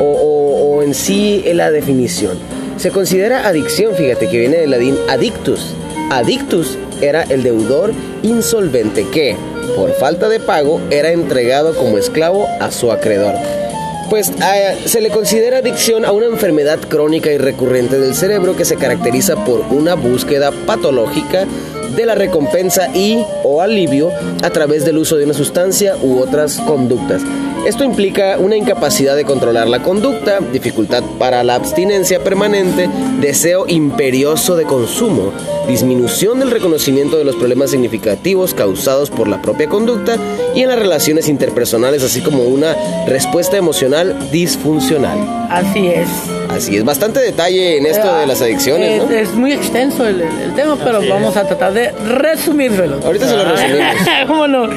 [0.00, 2.36] o, o- o en sí la definición.
[2.78, 5.66] Se considera adicción, fíjate, que viene del latín adictus.
[6.10, 7.92] Adictus era el deudor
[8.24, 9.36] insolvente que,
[9.76, 13.34] por falta de pago, era entregado como esclavo a su acreedor.
[14.10, 14.30] Pues
[14.84, 19.42] se le considera adicción a una enfermedad crónica y recurrente del cerebro que se caracteriza
[19.44, 21.46] por una búsqueda patológica
[21.96, 24.10] de la recompensa y o alivio
[24.42, 27.22] a través del uso de una sustancia u otras conductas.
[27.66, 32.88] Esto implica una incapacidad de controlar la conducta, dificultad para la abstinencia permanente,
[33.20, 35.32] deseo imperioso de consumo,
[35.68, 40.16] disminución del reconocimiento de los problemas significativos causados por la propia conducta
[40.56, 42.74] y en las relaciones interpersonales, así como una
[43.06, 45.46] respuesta emocional disfuncional.
[45.48, 46.08] Así es.
[46.54, 49.16] Así es, bastante detalle en esto de las adicciones, Es, ¿no?
[49.16, 53.00] es muy extenso el, el- tema, pero vamos a tratar de resumírmelo.
[53.04, 53.94] Ahorita se lo resumimos.
[54.26, 54.68] ¿Cómo no?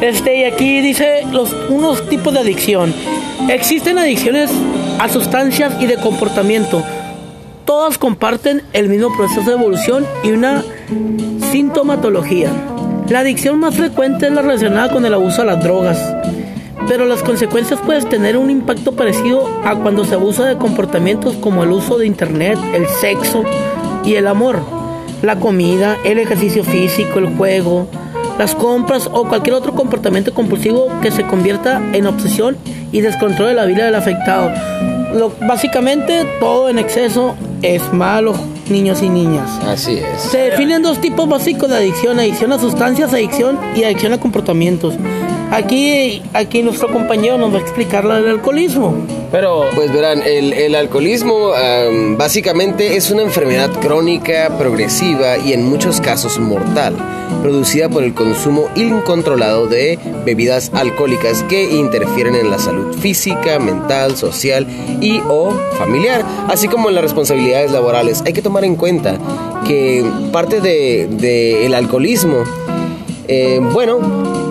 [0.00, 2.92] Este, y aquí dice los, unos tipos de adicción.
[3.48, 4.50] Existen adicciones
[4.98, 6.82] a sustancias y de comportamiento.
[7.64, 10.64] Todas comparten el mismo proceso de evolución y una
[11.52, 12.50] sintomatología.
[13.08, 15.98] La adicción más frecuente es la relacionada con el abuso a las drogas,
[16.88, 21.62] pero las consecuencias pueden tener un impacto parecido a cuando se abusa de comportamientos como
[21.62, 23.44] el uso de internet, el sexo
[24.04, 24.58] y el amor,
[25.22, 27.86] la comida, el ejercicio físico, el juego,
[28.38, 32.56] las compras o cualquier otro comportamiento compulsivo que se convierta en obsesión
[32.90, 34.50] y descontrol de la vida del afectado.
[35.14, 38.34] Lo- básicamente todo en exceso es malo,
[38.68, 39.48] niños y niñas.
[39.66, 40.22] Así es.
[40.22, 44.94] Se definen dos tipos básicos de adicción, adicción a sustancias, adicción y adicción a comportamientos.
[45.52, 48.94] Aquí, aquí nuestro compañero nos va a explicar la del alcoholismo.
[49.30, 55.68] Pero, Pues verán, el, el alcoholismo am, básicamente es una enfermedad crónica, progresiva y en
[55.68, 56.96] muchos casos mortal,
[57.42, 64.16] producida por el consumo incontrolado de bebidas alcohólicas que interfieren en la salud física, mental,
[64.16, 64.66] social
[65.02, 68.22] y o familiar, así como en las responsabilidades laborales.
[68.24, 69.18] Hay que tomar en cuenta
[69.66, 72.38] que parte del de, el alcoholismo,
[73.28, 74.41] eh, bueno,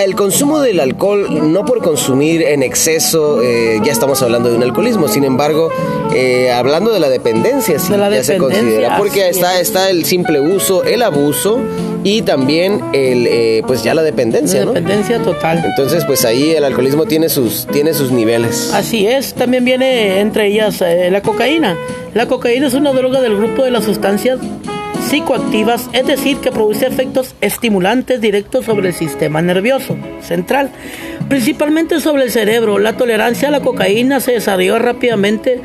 [0.00, 4.62] el consumo del alcohol, no por consumir en exceso, eh, ya estamos hablando de un
[4.62, 5.08] alcoholismo.
[5.08, 5.70] Sin embargo,
[6.14, 8.96] eh, hablando de la dependencia, sí, De la ya se dependencia, considera.
[8.98, 9.68] Porque está, es.
[9.68, 11.60] está el simple uso, el abuso
[12.04, 14.72] y también el, eh, pues ya la dependencia, ¿no?
[14.72, 15.62] Dependencia total.
[15.64, 18.72] Entonces, pues ahí el alcoholismo tiene sus, tiene sus niveles.
[18.72, 21.76] Así es, también viene entre ellas eh, la cocaína.
[22.14, 24.38] La cocaína es una droga del grupo de las sustancias
[25.12, 30.70] psicoactivas, es decir, que produce efectos estimulantes directos sobre el sistema nervioso central,
[31.28, 32.78] principalmente sobre el cerebro.
[32.78, 35.60] La tolerancia a la cocaína se desarrolló rápidamente,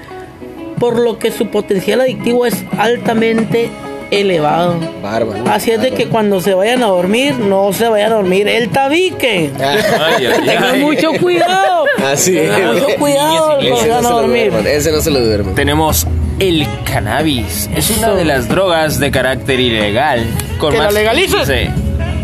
[0.82, 3.70] por lo que su potencial adictivo es altamente
[4.12, 4.80] elevado.
[5.02, 5.44] Bárbaro.
[5.50, 8.70] Así es de que cuando se vayan a dormir, no se vayan a dormir el
[8.70, 9.52] tabique.
[10.46, 11.86] Tengan mucho cuidado.
[12.06, 12.54] Así es.
[12.56, 14.54] Tengan mucho cuidado cuando Ese van no a se dormir.
[14.68, 15.56] ese no se lo duerman.
[15.56, 16.08] Tenemos
[16.40, 17.70] el cannabis.
[17.76, 20.26] Es una de las drogas de carácter ilegal.
[20.60, 21.48] Con ¡Que la más- legalices!
[21.48, 21.70] Sí.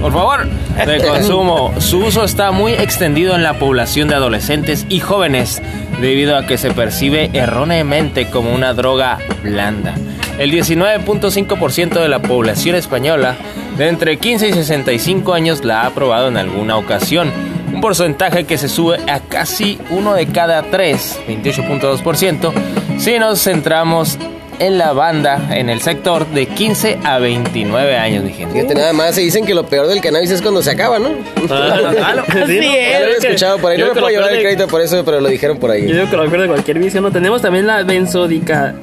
[0.01, 0.47] Por favor,
[0.85, 1.73] de consumo.
[1.79, 5.61] Su uso está muy extendido en la población de adolescentes y jóvenes
[6.01, 9.95] debido a que se percibe erróneamente como una droga blanda.
[10.39, 13.35] El 19.5% de la población española
[13.77, 17.31] de entre 15 y 65 años la ha probado en alguna ocasión.
[17.73, 22.51] Un porcentaje que se sube a casi uno de cada tres, 28.2%,
[22.99, 24.17] si nos centramos
[24.59, 28.53] en la banda, en el sector de 15 a 29 años, mi gente.
[28.53, 31.09] Fíjate, nada más se dicen que lo peor del cannabis es cuando se acaba, ¿no?
[31.49, 32.63] Ah, sí, ¿no?
[32.63, 32.91] es.
[32.91, 33.79] Ya lo había escuchado por ahí.
[33.79, 35.73] Yo No me creo puedo llevar el crédito por eso, pero lo dijeron por Yo
[35.75, 35.91] ahí.
[35.91, 37.11] digo que lo peor de cualquier vicio, ¿no?
[37.11, 38.75] Tenemos también la benzodica...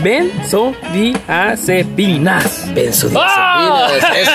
[0.00, 2.66] Benzodiazepinas.
[3.16, 3.88] ¡Ah!
[4.16, 4.30] Eso.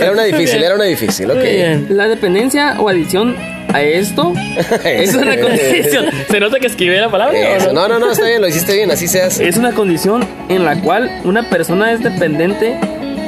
[0.00, 1.36] Era una difícil, era una difícil, ok.
[1.36, 1.86] Muy bien.
[1.90, 3.36] La dependencia o adicción
[3.72, 4.32] a esto
[4.84, 6.06] es una condición.
[6.28, 7.38] ¿Se nota que escribí la palabra?
[7.56, 7.72] Eso.
[7.72, 9.46] No, no, no, está bien, lo hiciste bien, así se hace.
[9.48, 12.78] Es una condición en la cual una persona es dependiente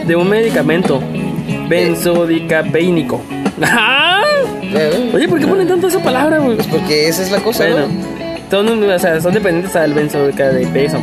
[0.07, 1.01] de un medicamento
[1.69, 3.23] benzodiazepínico.
[3.63, 4.23] ¡Ah!
[5.15, 6.57] Oye, ¿por qué ponen tanto esa palabra, güey?
[6.57, 8.51] Pues porque esa es la cosa, Bueno, ¿no?
[8.51, 10.99] son, o sea, son dependientes al benzodiazepínico.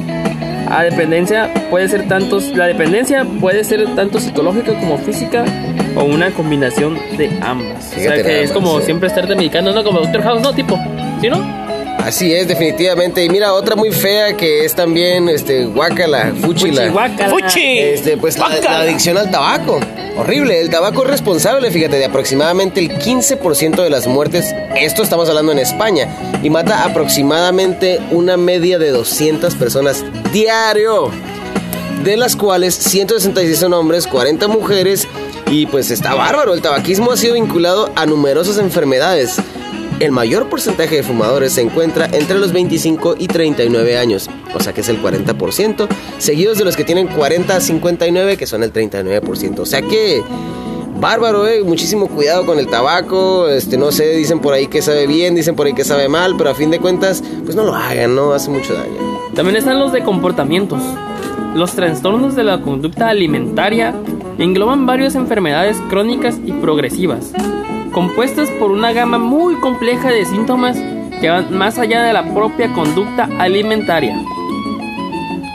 [0.70, 5.44] A dependencia puede ser tanto, la dependencia puede ser tanto psicológica como física
[5.96, 7.88] o una combinación de ambas.
[7.92, 8.86] o Fíjate sea que es como sí.
[8.86, 10.80] siempre estarte medicando, no como Doctor House, no tipo,
[11.22, 11.69] ¿sí no?
[12.04, 13.24] Así es, definitivamente.
[13.24, 16.88] Y mira, otra muy fea que es también, este, guacala, fuchila.
[16.90, 17.36] Guácala.
[17.56, 18.72] Este, pues la, Guácala.
[18.72, 19.80] la adicción al tabaco.
[20.18, 20.60] Horrible.
[20.60, 24.56] El tabaco es responsable, fíjate, de aproximadamente el 15% de las muertes.
[24.76, 26.08] Esto estamos hablando en España.
[26.42, 31.12] Y mata aproximadamente una media de 200 personas diario.
[32.04, 35.08] De las cuales 166 son hombres, 40 mujeres.
[35.52, 36.54] Y pues está bárbaro.
[36.54, 39.38] El tabaquismo ha sido vinculado a numerosas enfermedades.
[40.00, 44.72] El mayor porcentaje de fumadores se encuentra entre los 25 y 39 años, o sea
[44.72, 45.88] que es el 40%,
[46.20, 49.60] seguidos de los que tienen 40 a 59, que son el 39%.
[49.60, 50.24] O sea que
[51.02, 55.06] bárbaro, eh, muchísimo cuidado con el tabaco, este no sé, dicen por ahí que sabe
[55.06, 57.76] bien, dicen por ahí que sabe mal, pero a fin de cuentas, pues no lo
[57.76, 58.96] hagan, no hace mucho daño.
[59.36, 60.82] También están los de comportamientos.
[61.56, 63.94] Los trastornos de la conducta alimentaria
[64.38, 67.34] engloban varias enfermedades crónicas y progresivas,
[68.00, 70.78] compuestas por una gama muy compleja de síntomas
[71.20, 74.18] que van más allá de la propia conducta alimentaria,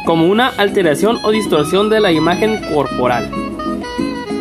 [0.05, 3.31] como una alteración o distorsión de la imagen corporal.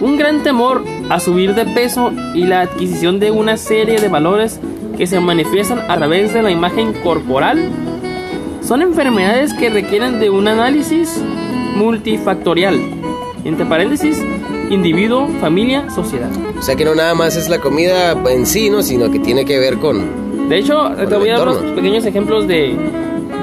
[0.01, 4.60] Un gran temor a subir de peso y la adquisición de una serie de valores
[4.97, 7.70] que se manifiestan a través de la imagen corporal
[8.64, 11.24] son enfermedades que requieren de un análisis
[11.78, 12.82] multifactorial.
[13.45, 14.22] Entre paréntesis,
[14.70, 16.30] individuo, familia, sociedad.
[16.57, 18.82] O sea que no nada más es la comida en sí, ¿no?
[18.84, 20.49] Sino que tiene que ver con...
[20.49, 22.76] De hecho, te voy a dar unos pequeños ejemplos de,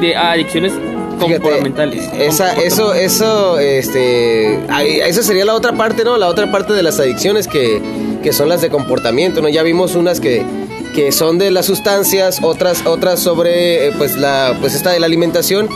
[0.00, 0.72] de adicciones
[1.18, 2.08] Fíjate, comportamentales.
[2.18, 6.16] Esa, eso, eso, este, ahí- esa sería la otra parte, ¿no?
[6.16, 7.80] La otra parte de las adicciones que,
[8.22, 9.48] que son las de comportamiento, ¿no?
[9.48, 10.42] Ya vimos unas que,
[10.94, 15.06] que son de las sustancias, otras, otras sobre, eh, pues la, pues esta de la
[15.06, 15.68] alimentación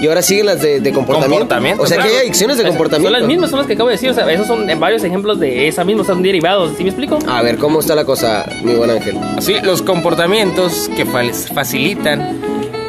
[0.00, 1.38] y ahora siguen las de, de comportamiento.
[1.40, 3.10] Comportamiento, O sea que hay adicciones de comportamiento.
[3.12, 4.10] Son las mismas, son las que acabo de decir.
[4.10, 6.72] O sea, esos son varios ejemplos de esa misma, son derivados.
[6.76, 7.18] ¿Sí me explico?
[7.28, 9.16] A ver, ¿cómo está la cosa, mi buen ángel?
[9.40, 11.22] Sí, los comportamientos que fa-
[11.54, 12.40] facilitan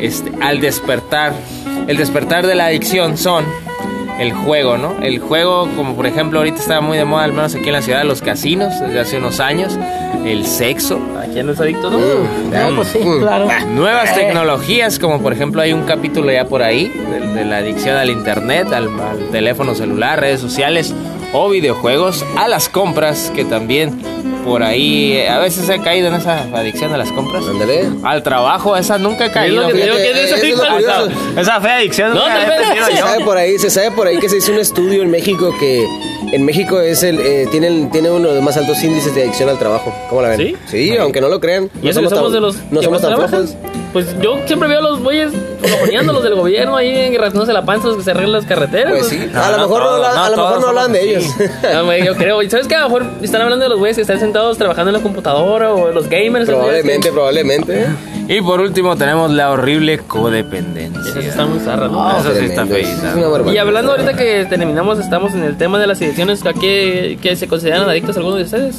[0.02, 1.34] este, al despertar,
[1.88, 3.46] el despertar de la adicción son
[4.20, 4.96] el juego, ¿no?
[5.02, 7.82] El juego, como por ejemplo ahorita está muy de moda, al menos aquí en la
[7.82, 9.78] ciudad, los casinos, desde hace unos años,
[10.26, 11.98] el sexo, ¿A quién no es adicto, no?
[12.00, 13.48] No, pues sí, claro.
[13.76, 14.22] nuevas Eh.
[14.22, 18.10] tecnologías, como por ejemplo hay un capítulo ya por ahí de, de la adicción al
[18.10, 20.94] internet, al, al teléfono celular, redes sociales
[21.34, 24.00] o videojuegos, a las compras, que también
[24.46, 27.44] por ahí eh, a veces he caído en esa adicción a las compras.
[27.50, 27.88] Ándale.
[28.04, 29.68] Al trabajo, esa nunca he caído.
[29.68, 31.42] que que es eso, es lo.
[31.42, 33.06] Esa fea adicción No, nunca Se yo.
[33.08, 35.86] sabe por ahí, se sabe por ahí que se hizo un estudio en México que
[36.34, 39.24] en México es el eh, tiene, el- tiene uno de los más altos índices de
[39.24, 39.94] adicción al trabajo.
[40.10, 40.40] ¿Cómo la ven?
[40.40, 40.56] ¿Sí?
[40.68, 41.70] Sí, aunque no lo crean.
[41.82, 43.48] ¿Y eso que somos tan, de los no somos trabajan?
[43.94, 45.32] Pues yo siempre veo a los güeyes
[45.62, 48.92] flojoneando, los del gobierno ahí rasgándose la panza, los que se arreglan las carreteras.
[48.92, 50.68] Pues sí, No, a lo no mejor no, hablan- no a lo mejor todos no
[50.70, 51.26] hablan de ellos.
[51.74, 52.42] No, güey, yo creo.
[52.42, 52.76] ¿Y sabes qué?
[52.76, 55.72] A lo mejor están hablando de los güeyes que están sentados trabajando en la computadora
[55.74, 56.48] o los gamers.
[56.50, 57.86] probablemente, probablemente.
[58.28, 61.12] Y por último tenemos la horrible codependencia.
[61.12, 62.02] Esas están muy zarras, ¿no?
[62.02, 63.54] Ah, Eso sí está barbaridad.
[63.54, 66.44] Y hablando ahorita que terminamos, estamos en el tema de las adicciones.
[66.46, 68.76] ¿A qué, qué se consideran adictos algunos de ustedes?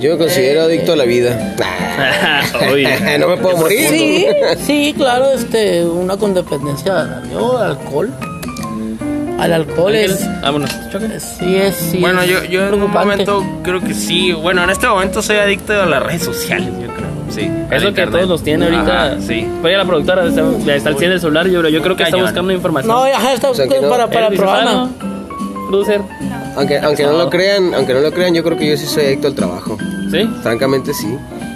[0.00, 1.54] Yo me considero adicto a la vida.
[3.18, 3.88] No me puedo morir.
[3.88, 4.26] Sí,
[4.66, 8.10] sí, claro, este, una con dependencia yo, al alcohol.
[9.38, 10.70] Al alcohol es, Vámonos,
[11.38, 14.32] sí es, sí Bueno, es yo, yo en un momento creo que sí.
[14.32, 17.08] Bueno, en este momento soy adicto a las redes sociales, yo creo.
[17.30, 17.48] Sí.
[17.70, 19.04] Es lo que todos nos tiene ahorita.
[19.12, 19.46] Ajá, sí.
[19.62, 22.16] Oye, la productora está, ya está al 100 del celular, yo, yo creo que está
[22.16, 22.92] buscando información.
[22.92, 24.70] No, ajá, está O sea, que no- para, para el programa.
[25.00, 26.00] "Ah, no, Producer,
[26.58, 29.04] Aunque, aunque no lo crean, aunque no lo crean, yo creo que yo sí soy
[29.06, 29.78] adicto al trabajo.
[30.10, 30.28] ¿sí?
[30.42, 31.06] Francamente sí.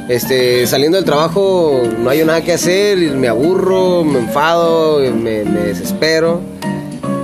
[0.09, 5.61] Este, saliendo del trabajo no hay nada que hacer, me aburro, me enfado, me, me
[5.61, 6.41] desespero.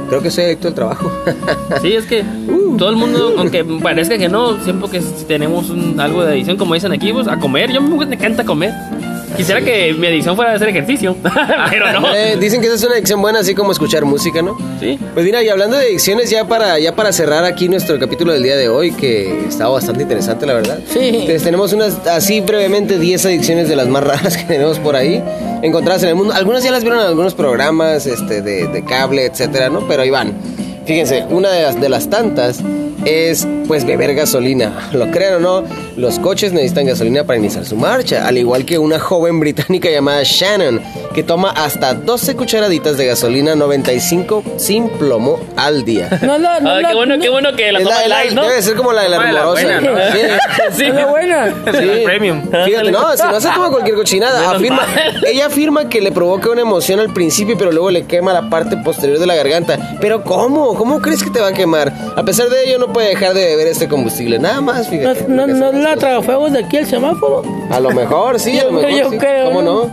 [0.09, 1.11] Creo que soy adicto al trabajo.
[1.83, 2.24] Sí, es que
[2.79, 6.74] todo el mundo, aunque parezca que no, siempre que tenemos un- algo de adicción, como
[6.74, 7.70] dicen aquí, pues a comer.
[7.72, 8.72] Yo me encanta comer.
[9.37, 11.16] Quisiera que mi adicción fuera de hacer ejercicio,
[11.70, 12.14] pero no.
[12.14, 14.57] Eh, dicen que esa es una adicción buena, así como escuchar música, ¿no?
[14.81, 14.99] Sí.
[15.14, 18.43] Pues mira, y hablando de adicciones, ya para, ya para cerrar aquí nuestro capítulo del
[18.43, 20.81] día de hoy, que estaba bastante interesante, la verdad.
[20.89, 21.22] Sí.
[21.26, 25.22] Pues tenemos unas, así brevemente, 10 adicciones de las más raras que tenemos por ahí,
[25.62, 26.35] encontradas en el mundo.
[26.35, 29.87] Algunas ya las vieron en algunos programas este, de, de cable, etcétera, ¿no?
[29.87, 30.33] Pero ahí van.
[30.89, 32.61] Fíjense, una de las, de las tantas
[33.05, 34.89] es, pues, beber gasolina.
[34.95, 35.64] Lo crean o no,
[35.99, 40.22] los coches necesitan gasolina para iniciar su marcha, al igual que una joven británica llamada
[40.24, 40.80] Shannon,
[41.19, 46.09] que toma hasta 12 cucharaditas de gasolina 95 sin plomo al día.
[46.23, 46.71] No, no, no.
[46.71, 48.43] Ah, qué bueno, no- qué bueno que la toma la- light, ¿no?
[48.47, 49.51] Debe ser como la de la rumorosa.
[49.51, 49.97] buena, ¿no?
[50.12, 50.19] Sí.
[50.77, 50.85] Sí.
[50.85, 51.47] Es la buena.
[51.66, 52.43] La premium.
[52.64, 54.51] Fíjate, no, si no se toma cualquier cochinada.
[54.53, 54.83] Afirma,
[55.27, 58.77] ella afirma que le provoca una emoción al principio, pero luego le quema la parte
[58.77, 59.97] posterior de la garganta.
[60.01, 60.75] Pero ¿cómo?
[60.75, 61.93] ¿Cómo crees que te va a quemar?
[62.16, 64.39] A pesar de ello, no puede dejar de beber este combustible.
[64.39, 65.25] Nada más, No, fíjate.
[65.29, 67.43] no, no hacen la tragafuegos de aquí el semáforo.
[67.71, 68.91] A lo mejor, sí, a lo mejor.
[68.91, 69.19] yo sí.
[69.19, 69.91] creo, ¿Cómo ¿no?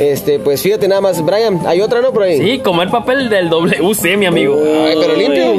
[0.00, 0.04] No?
[0.06, 2.38] Este, pues fíjate nada más, Brian, ¿hay otra no por ahí?
[2.38, 4.56] Sí, comer papel del WC, mi amigo.
[4.86, 5.54] Ay, pero limpio.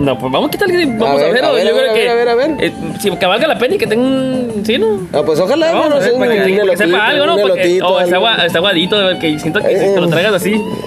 [0.00, 0.86] No, pues vamos a quitarle.
[0.86, 1.98] Vamos A a ver, a ver, yo a ver, a que.
[2.00, 2.50] ver, a ver, a ver.
[2.60, 4.62] eh, si que valga la pena y que tenga un.
[4.64, 5.00] Sí, ¿no?
[5.12, 7.36] Ah, pues ojalá, Vamos no, a ver, sé, para que, un que sepa algo, ¿no?
[7.36, 8.26] Porque, oh, está, algo.
[8.28, 10.54] agua, está aguadito, que siento que si te lo tragas así.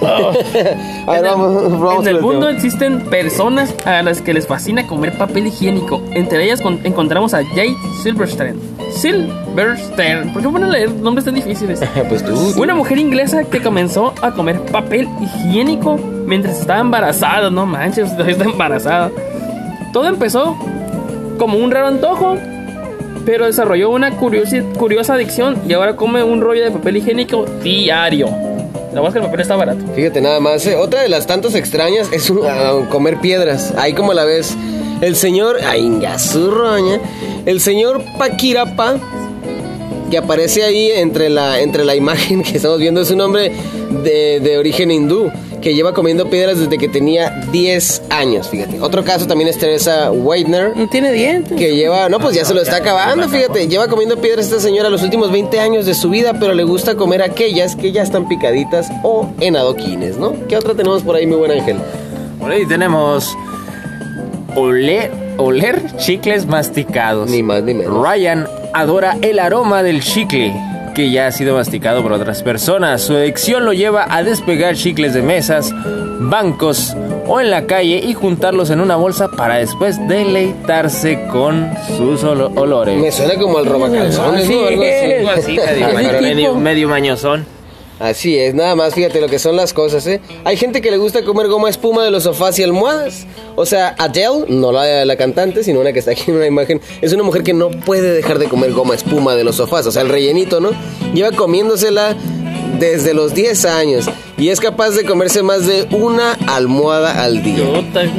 [1.06, 2.52] A ver, vamos, vamos en el mundo tema.
[2.56, 6.02] existen personas a las que les fascina comer papel higiénico.
[6.12, 8.60] Entre ellas con- encontramos a Jade Silverstein.
[8.92, 10.32] Silverstein.
[10.32, 11.80] ¿Por qué ponen leer nombres tan difíciles?
[12.08, 12.34] Pues tú.
[12.60, 17.50] Una mujer inglesa que comenzó a comer papel higiénico mientras estaba embarazada.
[17.50, 19.10] No manches, está embarazada.
[19.92, 20.56] Todo empezó
[21.38, 22.36] como un raro antojo,
[23.24, 28.26] pero desarrolló una curiosi- curiosa adicción y ahora come un rollo de papel higiénico diario.
[28.92, 29.84] La verdad es que el papel está barato.
[29.94, 33.72] Fíjate nada más, eh, otra de las tantas extrañas es un- ah, comer piedras.
[33.78, 34.56] Ahí como la ves,
[35.00, 37.00] el señor, ay, inga, su roña,
[37.46, 38.96] el señor Paquirapa,
[40.10, 43.52] que aparece ahí entre la, entre la imagen que estamos viendo, es un hombre
[44.02, 45.30] de, de origen hindú,
[45.62, 48.80] que lleva comiendo piedras desde que tenía 10 años, fíjate.
[48.80, 51.56] Otro caso también es Teresa Weidner, No tiene dientes.
[51.56, 54.88] que lleva, no, pues ya se lo está acabando, fíjate, lleva comiendo piedras esta señora
[54.88, 58.26] los últimos 20 años de su vida, pero le gusta comer aquellas que ya están
[58.26, 60.32] picaditas o en adoquines, ¿no?
[60.48, 61.76] ¿Qué otra tenemos por ahí, mi buen ángel?
[62.40, 63.36] Por ahí tenemos
[64.56, 67.28] oler, oler chicles masticados.
[67.30, 67.92] Ni más ni menos.
[68.02, 70.52] Ryan adora el aroma del chicle
[70.94, 73.00] que ya ha sido masticado por otras personas.
[73.02, 75.72] Su adicción lo lleva a despegar chicles de mesas,
[76.18, 76.96] bancos
[77.26, 82.50] o en la calle y juntarlos en una bolsa para después deleitarse con sus olo-
[82.56, 83.00] olores.
[83.00, 84.66] Me suena como al robacalzones, ¿no?
[84.66, 85.12] Algo así.
[85.14, 87.46] Algo así, medio, pero- medio, medio mañosón.
[88.00, 90.22] Así es, nada más, fíjate lo que son las cosas, ¿eh?
[90.44, 93.26] Hay gente que le gusta comer goma espuma de los sofás y almohadas.
[93.56, 96.80] O sea, Adele, no la, la cantante, sino una que está aquí en una imagen,
[97.02, 99.92] es una mujer que no puede dejar de comer goma espuma de los sofás, o
[99.92, 100.70] sea, el rellenito, ¿no?
[101.12, 102.16] Lleva comiéndosela
[102.78, 104.06] desde los 10 años
[104.38, 107.64] y es capaz de comerse más de una almohada al día.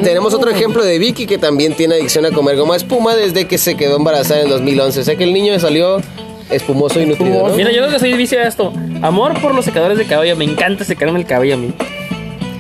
[0.04, 3.58] Tenemos otro ejemplo de Vicky que también tiene adicción a comer goma espuma desde que
[3.58, 5.00] se quedó embarazada en 2011.
[5.00, 6.00] O sea que el niño salió
[6.52, 7.56] espumoso y nutrido, ¿no?
[7.56, 8.74] Mira, yo creo que soy vicio de esto.
[9.02, 10.36] Amor por los secadores de cabello.
[10.36, 11.74] Me encanta secarme el cabello a mí.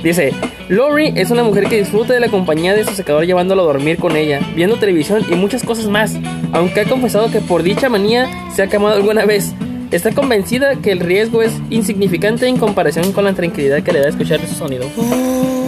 [0.03, 0.33] Dice,
[0.67, 3.97] Lori es una mujer que disfruta de la compañía de su secador llevándolo a dormir
[3.97, 6.15] con ella, viendo televisión y muchas cosas más.
[6.53, 9.53] Aunque ha confesado que por dicha manía se ha quemado alguna vez.
[9.91, 14.07] Está convencida que el riesgo es insignificante en comparación con la tranquilidad que le da
[14.07, 14.85] escuchar su sonido.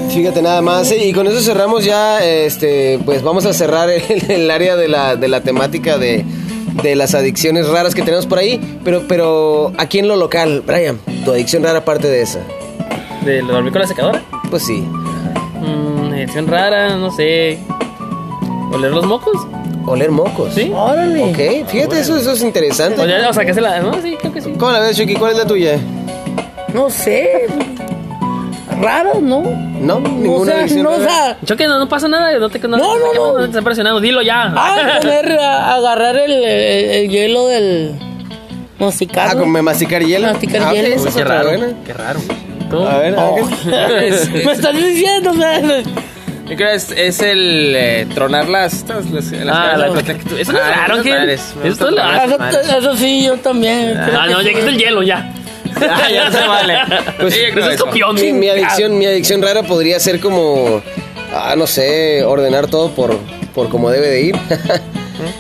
[0.10, 1.08] Fíjate nada más, ¿eh?
[1.08, 5.18] y con eso cerramos ya, este, pues vamos a cerrar el, el área de la,
[5.18, 6.24] de la temática de,
[6.82, 11.00] de las adicciones raras que tenemos por ahí, pero, pero aquí en lo local, Brian,
[11.26, 12.40] tu adicción rara aparte de esa,
[13.24, 14.22] ¿De dormir con la secadora?
[14.50, 14.84] pues sí,
[15.62, 17.58] Mmm, edición rara, no sé.
[18.74, 19.38] ¿Oler los mocos?
[19.86, 20.54] oler mocos.
[20.54, 20.72] ¿Sí?
[20.74, 21.24] Órale.
[21.24, 23.02] Ok, fíjate, eso, eso es interesante.
[23.02, 23.80] O, sea, o sea, que se la...
[23.82, 24.54] No, sí, creo que sí.
[24.58, 25.14] ¿Cómo la ves, Chucky?
[25.16, 25.78] ¿Cuál es la tuya?
[26.74, 27.48] No sé.
[28.82, 29.42] Raro, ¿no?
[29.42, 31.06] No, No, o ninguna sea, no, o rara.
[31.06, 33.40] sea, Choque, no, no pasa nada, no te no, No, no, no.
[33.40, 34.54] te estás presionando, dilo ya.
[34.56, 37.94] ah, poner, a- agarrar el, el- el hielo del
[38.80, 39.30] masticar.
[39.30, 39.42] Ah, ¿no?
[39.42, 40.28] con masticar hielo.
[40.32, 41.02] Masticar Ah, hielo.
[41.02, 41.50] Uy, es qué raro,
[41.86, 42.20] qué raro.
[42.70, 42.82] Tú.
[42.88, 43.38] A ver, Oh.
[43.66, 49.10] Me estás diciendo, o sea, Yo creo que es, es el eh, tronar las, estas,
[49.12, 50.66] las, las Ah, la Eso no es
[52.02, 52.32] Ah, es
[52.66, 53.96] eso, eso sí, yo también.
[53.98, 55.32] Ah, no, ya quita el hielo, ya.
[55.90, 56.76] Ah, ya se vale.
[57.20, 57.86] Pues, Sí, yo creo Eso es eso.
[57.86, 58.16] copión.
[58.16, 60.82] Mi, mi adicción, mi adicción rara podría ser como,
[61.34, 63.18] ah, no sé, ordenar todo por,
[63.54, 64.36] por como debe de ir.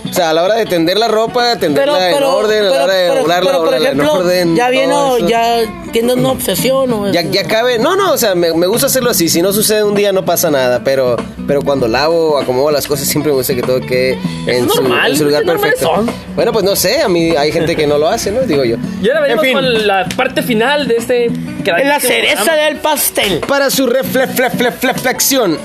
[0.10, 2.70] O sea, a la hora de tender la ropa, tenderla Pero, en pero, orden, a
[2.70, 4.56] la hora de pero, doblarla, doblarla en orden.
[4.56, 4.94] ya viene,
[5.28, 5.58] ya
[5.92, 9.10] tienes una obsesión o Ya, ya cabe, no, no, o sea, me, me gusta hacerlo
[9.10, 9.30] así.
[9.30, 10.82] Si no sucede un día, no pasa nada.
[10.84, 11.16] Pero,
[11.48, 15.12] pero cuando lavo, acomodo las cosas, siempre me gusta que todo quede en, su, normal,
[15.12, 15.96] en su lugar ¿qué normales perfecto.
[15.96, 16.12] son?
[16.36, 18.42] Bueno, pues no sé, a mí hay gente que no lo hace, ¿no?
[18.42, 18.78] Digo yo.
[19.02, 19.54] Y ahora venimos En fin.
[19.60, 21.26] con la parte final de este...
[21.26, 23.40] Es la cereza del pastel.
[23.48, 25.58] Para su refle- fle- fle- reflexión.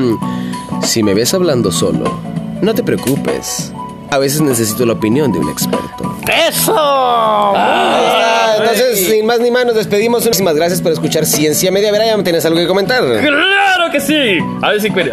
[0.82, 2.18] si me ves hablando solo,
[2.66, 3.72] no te preocupes.
[4.10, 6.16] A veces necesito la opinión de un experto.
[6.48, 6.74] ¡Eso!
[6.76, 10.24] Ah, entonces, sin más ni más, nos despedimos.
[10.24, 11.92] Muchísimas gracias por escuchar Ciencia Media.
[11.92, 13.02] Brian, ¿tienes algo que comentar?
[13.04, 14.38] ¡Claro que sí!
[14.62, 15.12] A ver si puede.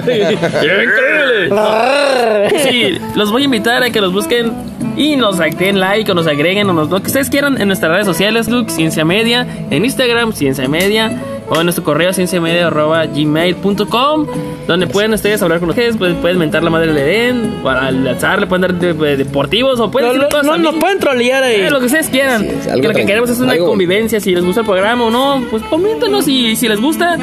[0.00, 1.50] ¡Increíble!
[2.62, 4.52] Sí, los voy a invitar a que los busquen
[4.96, 7.92] y nos den like o nos agreguen o nos, lo que ustedes quieran en nuestras
[7.92, 14.26] redes sociales, Facebook, Ciencia Media, en Instagram, Ciencia Media, o en nuestro correo cienciamedia.gmail.com,
[14.66, 18.40] donde pueden ustedes hablar con ustedes, pues, pueden mentar la madre le den, para lanzar,
[18.40, 20.98] le pueden dar de- de- deportivos o pueden No, decir no, cosas no, nos pueden
[20.98, 21.60] trolear ahí.
[21.62, 22.42] Eh, lo que ustedes quieran.
[22.42, 24.20] Sí, es que lo que queremos es una algo- convivencia.
[24.20, 26.26] Si les gusta el programa o no, pues coméntenos.
[26.28, 27.16] Y si les gusta,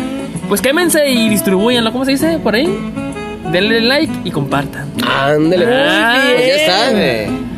[0.48, 1.92] pues quémense y distribuyanlo.
[1.92, 2.68] ¿Cómo se dice por ahí?
[3.52, 4.90] Denle like y compartan.
[5.06, 5.78] Ándale, pues.
[5.80, 6.92] Ah, Pues ya está.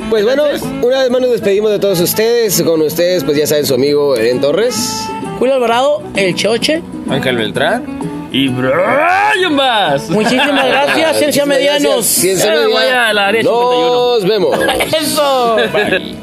[0.09, 0.43] Pues bueno,
[0.83, 2.61] una vez más nos despedimos de todos ustedes.
[2.63, 5.07] Con ustedes, pues ya saben, su amigo Eren Torres.
[5.39, 6.81] Julio Alvarado, el choche.
[7.09, 7.83] Ángel Beltrán.
[8.31, 10.09] Y Brian Bass.
[10.09, 11.81] Muchísimas gracias, Ciencia Muchísimas Medianos.
[11.95, 12.67] gracias, Ciencia Eh, Media.
[12.75, 14.59] voy al área Nos vemos.
[15.01, 15.55] Eso.
[15.73, 16.15] Bye.